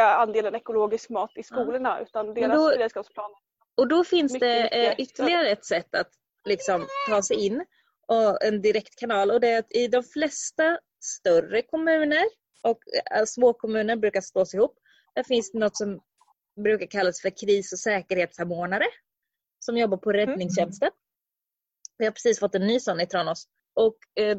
andelen 0.02 0.54
ekologisk 0.54 1.10
mat 1.10 1.30
i 1.34 1.42
skolorna 1.42 1.96
ja. 1.98 2.02
utan 2.02 2.34
deras 2.34 2.56
då, 2.56 2.68
beredskapsplan 2.68 3.30
och 3.76 3.88
då 3.88 4.04
finns 4.04 4.32
mycket, 4.32 4.48
det 4.48 4.62
mycket. 4.62 4.98
Eh, 4.98 5.04
ytterligare 5.04 5.50
ett 5.50 5.64
sätt 5.64 5.94
att 5.94 6.10
liksom 6.44 6.86
ta 7.08 7.22
sig 7.22 7.46
in 7.46 7.64
och 8.06 8.44
en 8.44 8.62
direktkanal 8.62 9.30
och 9.30 9.40
det 9.40 9.48
är 9.48 9.58
att 9.58 9.72
i 9.72 9.88
de 9.88 10.02
flesta 10.02 10.78
större 11.00 11.62
kommuner 11.62 12.24
och 12.62 12.78
äh, 13.16 13.24
små 13.24 13.52
kommuner 13.52 13.96
brukar 13.96 14.20
slås 14.20 14.54
ihop. 14.54 14.78
Där 15.14 15.22
finns 15.22 15.52
det 15.52 15.58
något 15.58 15.76
som 15.76 16.00
brukar 16.62 16.86
kallas 16.86 17.20
för 17.20 17.30
kris 17.30 17.72
och 17.72 17.78
säkerhetssamordnare 17.78 18.86
som 19.58 19.76
jobbar 19.76 19.96
på 19.96 20.10
mm. 20.10 20.26
räddningstjänsten. 20.26 20.90
Vi 21.98 22.04
har 22.04 22.12
precis 22.12 22.38
fått 22.38 22.54
en 22.54 22.66
ny 22.66 22.80
sån 22.80 23.00
i 23.00 23.06
Tranås. 23.06 23.48
Och 23.74 23.96
eh, 24.20 24.38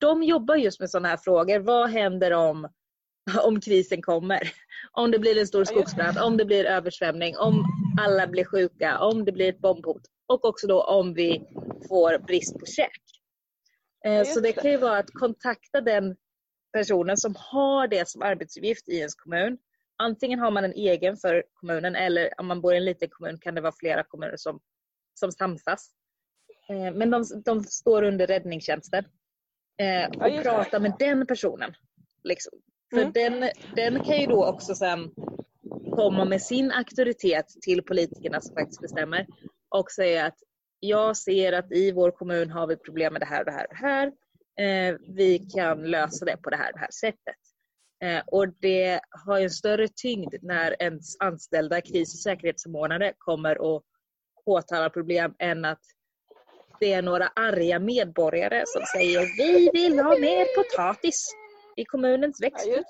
de 0.00 0.22
jobbar 0.22 0.56
just 0.56 0.80
med 0.80 0.90
sådana 0.90 1.08
här 1.08 1.16
frågor. 1.16 1.58
Vad 1.58 1.90
händer 1.90 2.32
om 2.32 2.68
om 3.44 3.60
krisen 3.60 4.02
kommer. 4.02 4.52
Om 4.92 5.10
det 5.10 5.18
blir 5.18 5.38
en 5.38 5.46
stor 5.46 5.64
skogsbrand, 5.64 6.18
om 6.18 6.36
det 6.36 6.44
blir 6.44 6.64
översvämning, 6.64 7.36
om 7.36 7.64
alla 8.00 8.26
blir 8.26 8.44
sjuka, 8.44 8.98
om 8.98 9.24
det 9.24 9.32
blir 9.32 9.48
ett 9.48 9.60
bombhot 9.60 10.02
och 10.26 10.44
också 10.44 10.66
då 10.66 10.82
om 10.82 11.14
vi 11.14 11.46
får 11.88 12.18
brist 12.18 12.58
på 12.58 12.66
käk. 12.66 13.02
Eh, 14.06 14.24
så 14.24 14.40
det 14.40 14.52
kan 14.52 14.70
ju 14.70 14.76
vara 14.76 14.98
att 14.98 15.10
kontakta 15.12 15.80
den 15.80 16.16
personen 16.72 17.16
som 17.16 17.34
har 17.38 17.88
det 17.88 18.08
som 18.08 18.22
arbetsuppgift 18.22 18.88
i 18.88 18.96
ens 18.96 19.14
kommun. 19.14 19.58
Antingen 19.96 20.38
har 20.38 20.50
man 20.50 20.64
en 20.64 20.72
egen 20.72 21.16
för 21.16 21.44
kommunen 21.54 21.96
eller 21.96 22.40
om 22.40 22.46
man 22.46 22.60
bor 22.60 22.74
i 22.74 22.76
en 22.76 22.84
liten 22.84 23.08
kommun 23.10 23.38
kan 23.38 23.54
det 23.54 23.60
vara 23.60 23.74
flera 23.78 24.02
kommuner 24.04 24.36
som, 24.36 24.60
som 25.14 25.32
samsas. 25.32 25.90
Eh, 26.68 26.94
men 26.94 27.10
de, 27.10 27.24
de 27.44 27.64
står 27.64 28.02
under 28.02 28.26
räddningstjänsten 28.26 29.04
eh, 29.78 30.06
och 30.08 30.42
pratar 30.42 30.80
med 30.80 30.92
den 30.98 31.26
personen. 31.26 31.74
Liksom. 32.24 32.52
För 32.90 33.00
mm. 33.00 33.12
den, 33.12 33.50
den 33.76 34.04
kan 34.04 34.20
ju 34.20 34.26
då 34.26 34.44
också 34.44 34.74
sen 34.74 35.10
komma 35.92 36.24
med 36.24 36.42
sin 36.42 36.72
auktoritet 36.72 37.46
till 37.62 37.82
politikerna 37.82 38.40
som 38.40 38.54
faktiskt 38.54 38.80
bestämmer 38.80 39.26
och 39.68 39.90
säga 39.90 40.26
att 40.26 40.38
jag 40.80 41.16
ser 41.16 41.52
att 41.52 41.72
i 41.72 41.92
vår 41.92 42.10
kommun 42.10 42.50
har 42.50 42.66
vi 42.66 42.76
problem 42.76 43.12
med 43.12 43.22
det 43.22 43.26
här 43.26 43.40
och 43.40 43.44
det 43.44 43.52
här 43.52 43.66
och 43.66 43.74
det 43.74 43.86
här. 43.86 44.12
Eh, 44.60 44.96
vi 45.08 45.38
kan 45.38 45.90
lösa 45.90 46.24
det 46.24 46.36
på 46.36 46.50
det 46.50 46.56
här 46.56 46.72
och 46.72 46.78
det 46.78 46.80
här 46.80 46.90
sättet. 47.00 47.43
Eh, 48.04 48.22
och 48.26 48.48
det 48.48 49.00
har 49.26 49.40
en 49.40 49.50
större 49.50 49.88
tyngd 49.88 50.34
när 50.42 50.82
ens 50.82 51.16
anställda 51.20 51.80
kris 51.80 52.14
och 52.14 52.20
säkerhetssamordnare 52.20 53.12
kommer 53.18 53.60
och 53.60 53.82
påtalar 54.44 54.88
problem 54.88 55.34
än 55.38 55.64
att 55.64 55.80
det 56.80 56.92
är 56.92 57.02
några 57.02 57.26
arga 57.26 57.78
medborgare 57.78 58.62
som 58.66 58.82
säger 58.82 59.20
vi 59.38 59.70
vill 59.72 59.98
ha 59.98 60.18
mer 60.18 60.44
potatis 60.56 61.30
i 61.76 61.84
kommunens 61.84 62.42
växthus. 62.42 62.84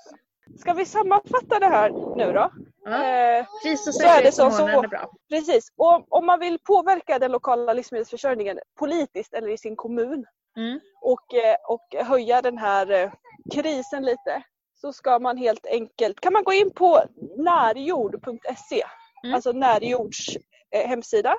Ska 0.57 0.73
vi 0.73 0.85
sammanfatta 0.85 1.59
det 1.59 1.67
här 1.67 1.89
nu 2.15 2.33
då? 2.33 2.51
Ja. 2.83 3.03
Eh, 3.03 3.45
Pris 3.63 3.87
och 3.87 3.95
säkerhetssamordnaren 3.95 4.85
är 4.85 4.87
bra. 4.87 5.11
Precis. 5.29 5.73
Och 5.77 6.13
om 6.13 6.25
man 6.25 6.39
vill 6.39 6.59
påverka 6.59 7.19
den 7.19 7.31
lokala 7.31 7.73
livsmedelsförsörjningen 7.73 8.59
politiskt 8.79 9.33
eller 9.33 9.49
i 9.49 9.57
sin 9.57 9.75
kommun 9.75 10.25
mm. 10.57 10.79
och, 11.01 11.33
eh, 11.33 11.55
och 11.67 12.05
höja 12.05 12.41
den 12.41 12.57
här 12.57 13.11
krisen 13.51 14.05
lite 14.05 14.43
så 14.85 14.93
ska 14.93 15.19
man 15.19 15.37
helt 15.37 15.65
enkelt, 15.65 16.19
kan 16.19 16.33
man 16.33 16.43
gå 16.43 16.53
in 16.53 16.71
på 16.71 17.03
närjord.se, 17.37 18.83
mm. 19.23 19.35
alltså 19.35 19.51
Närjords 19.51 20.37
eh, 20.75 20.87
hemsida 20.87 21.35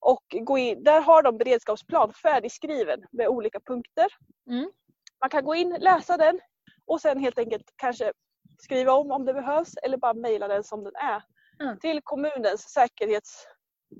och 0.00 0.24
gå 0.40 0.58
in, 0.58 0.84
där 0.84 1.00
har 1.00 1.22
de 1.22 1.38
beredskapsplan 1.38 2.12
färdigskriven 2.12 3.04
med 3.12 3.28
olika 3.28 3.60
punkter. 3.60 4.06
Mm. 4.50 4.70
Man 5.20 5.30
kan 5.30 5.44
gå 5.44 5.54
in, 5.54 5.76
läsa 5.80 6.16
den, 6.16 6.40
och 6.86 7.00
sen 7.00 7.18
helt 7.18 7.38
enkelt 7.38 7.72
kanske 7.76 8.12
skriva 8.58 8.92
om 8.92 9.10
om 9.10 9.24
det 9.24 9.34
behövs 9.34 9.76
eller 9.82 9.96
bara 9.96 10.14
mejla 10.14 10.48
den 10.48 10.64
som 10.64 10.84
den 10.84 10.94
är. 10.96 11.22
Mm. 11.64 11.78
Till 11.78 12.00
kommunens 12.04 12.62
säkerhets... 12.62 13.46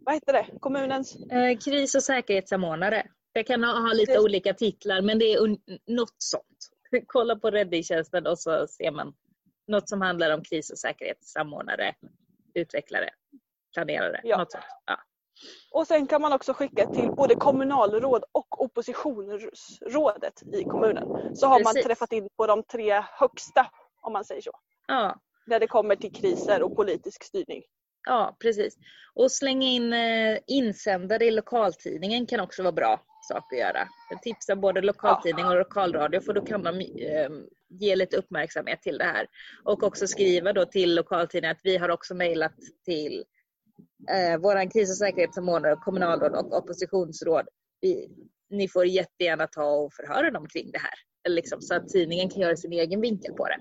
Vad 0.05 0.15
heter 0.15 0.33
det? 0.33 0.47
Kommunens... 0.61 1.17
Eh, 1.17 1.59
kris 1.59 1.95
och 1.95 2.03
säkerhetssamordnare. 2.03 3.07
Det 3.35 3.43
kan 3.45 3.65
ha, 3.65 3.93
lite 3.93 4.13
det... 4.13 4.19
olika 4.19 4.55
titlar 4.55 5.03
men 5.03 5.19
det 5.19 5.33
är 5.33 5.49
något 5.87 6.15
sånt. 6.19 6.78
Kolla 7.07 7.37
på 7.37 7.51
räddningstjänsten 7.51 8.27
och 8.27 8.39
så 8.39 8.67
ser 8.67 8.91
man 8.91 9.15
något 9.67 9.89
som 9.89 10.01
handlar 10.03 10.35
om 10.35 10.43
kris 10.43 10.71
och 10.71 10.79
säkerhetssamordnare, 10.79 11.95
utvecklare, 12.55 13.11
planerare. 13.75 14.21
Ja. 14.25 14.39
Något 14.39 14.53
sånt. 14.53 14.65
Ja. 14.87 14.97
Och 15.73 15.87
sen 15.87 16.07
kan 16.07 16.21
man 16.23 16.33
också 16.33 16.53
skicka 16.53 16.87
till 16.87 17.11
både 17.11 17.35
kommunalråd 17.35 18.25
och 18.33 18.63
oppositionsrådet 18.63 20.43
i 20.53 20.65
kommunen. 20.65 21.37
Så 21.37 21.47
har 21.47 21.65
man 21.65 21.73
Precis. 21.75 21.85
träffat 21.87 22.13
in 22.13 22.29
på 22.37 22.47
de 22.47 22.63
tre 22.63 23.03
högsta 23.19 23.67
om 24.03 24.13
man 24.13 24.25
säger 24.25 24.43
så. 24.43 24.51
Ja, 24.89 25.21
När 25.47 25.61
det 25.61 25.67
kommer 25.67 25.97
till 25.97 26.13
kriser 26.13 26.63
och 26.63 26.77
politisk 26.77 27.25
styrning. 27.25 27.63
ja 28.07 28.37
precis. 28.41 28.77
Och 29.15 29.33
slänga 29.33 29.67
in 29.67 29.93
eh, 29.93 30.39
insändare 30.47 31.25
i 31.25 31.31
lokaltidningen 31.31 32.27
kan 32.27 32.41
också 32.41 32.63
vara 32.63 32.73
bra 32.73 33.01
sak 33.29 33.53
att 33.53 33.59
göra. 33.59 33.89
Jag 34.11 34.23
tipsar 34.23 34.57
både 34.57 34.81
lokaltidning 34.81 35.47
och 35.47 35.57
lokalradio 35.57 36.21
för 36.21 36.33
då 36.33 36.45
kan 36.45 36.63
de 36.63 36.81
eh, 36.81 37.31
ge 37.69 37.97
lite 37.97 38.17
uppmärksamhet 38.17 38.83
till 38.83 38.99
det 38.99 39.05
här. 39.05 39.27
Och 39.65 39.83
också 39.83 40.07
skriva 40.07 40.53
då 40.53 40.65
till 40.65 40.95
lokaltidningen 40.95 41.57
att 41.57 41.61
vi 41.65 41.77
har 41.77 41.89
också 41.89 42.15
mejlat 42.15 42.55
till 42.85 43.25
eh, 44.11 44.39
våran 44.39 44.71
kris 44.71 44.91
och 44.91 44.97
säkerhetssamordnare, 44.97 45.77
kommunalråd 45.77 46.33
och 46.33 46.57
oppositionsråd. 46.59 47.49
Vi, 47.81 48.09
ni 48.51 48.69
får 48.69 48.87
jättegärna 48.87 49.47
ta 49.47 49.71
och 49.71 49.93
förhöra 49.95 50.31
dem 50.31 50.49
kring 50.49 50.71
det 50.71 50.79
här. 50.79 50.95
Liksom, 51.29 51.61
så 51.61 51.75
att 51.75 51.89
tidningen 51.89 52.31
kan 52.31 52.41
göra 52.43 52.57
sin 52.57 52.73
egen 52.73 53.01
vinkel 53.01 53.35
på 53.35 53.47
det. 53.47 53.59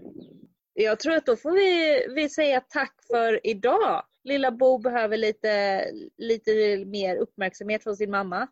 Jag 0.74 1.00
tror 1.00 1.14
att 1.14 1.26
då 1.26 1.36
får 1.36 1.52
vi, 1.52 2.06
vi 2.16 2.30
säga 2.30 2.62
tack 2.70 2.94
för 3.12 3.48
idag. 3.48 4.04
Lilla 4.24 4.52
Bo 4.52 4.78
behöver 4.78 5.18
lite, 5.18 5.84
lite 6.18 6.52
mer 6.86 7.16
uppmärksamhet 7.16 7.84
från 7.84 7.96
sin 7.96 8.12
mamma. 8.12 8.48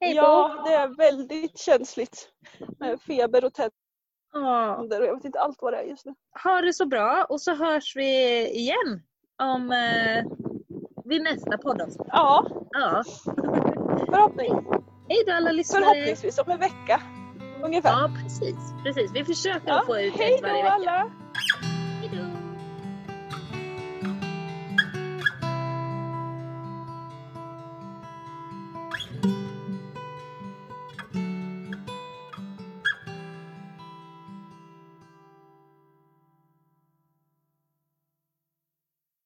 Hej 0.00 0.14
ja, 0.14 0.62
det 0.66 0.72
är 0.74 0.88
väldigt 0.96 1.58
känsligt 1.58 2.28
med 2.78 3.00
feber 3.00 3.44
och 3.44 3.54
tänder 3.54 5.00
och 5.00 5.06
jag 5.06 5.14
vet 5.14 5.24
inte 5.24 5.40
allt 5.40 5.56
vad 5.60 5.72
det 5.72 5.76
är 5.78 5.82
just 5.84 6.06
nu. 6.06 6.14
ha 6.44 6.60
det 6.60 6.72
så 6.72 6.86
bra 6.86 7.26
och 7.28 7.40
så 7.40 7.54
hörs 7.54 7.96
vi 7.96 8.46
igen 8.50 9.02
om 9.42 9.70
eh, 9.72 10.24
vid 11.04 11.22
nästa 11.22 11.58
poddavsnitt. 11.58 12.08
Ja, 12.10 12.46
Ja. 12.70 13.02
förhoppning, 14.10 14.52
Hej 15.08 15.24
då 15.26 15.32
alla 15.32 15.50
lyssnare! 15.52 15.84
förhoppningsvis 15.84 16.38
om 16.38 16.50
en 16.50 16.58
vecka 16.60 17.00
ungefär. 17.64 17.90
Ja, 17.90 18.10
precis. 18.22 18.56
precis. 18.84 19.10
Vi 19.14 19.24
försöker 19.24 19.68
Ja, 19.68 19.80
att 19.80 19.86
få 19.86 19.98
ut 20.00 20.14
hej 20.16 20.34
ett 20.34 20.42
då 20.42 20.48
varje 20.48 20.62
vecka. 20.62 20.72
alla! 20.74 20.90
Hej 20.92 21.10
då! 21.62 21.67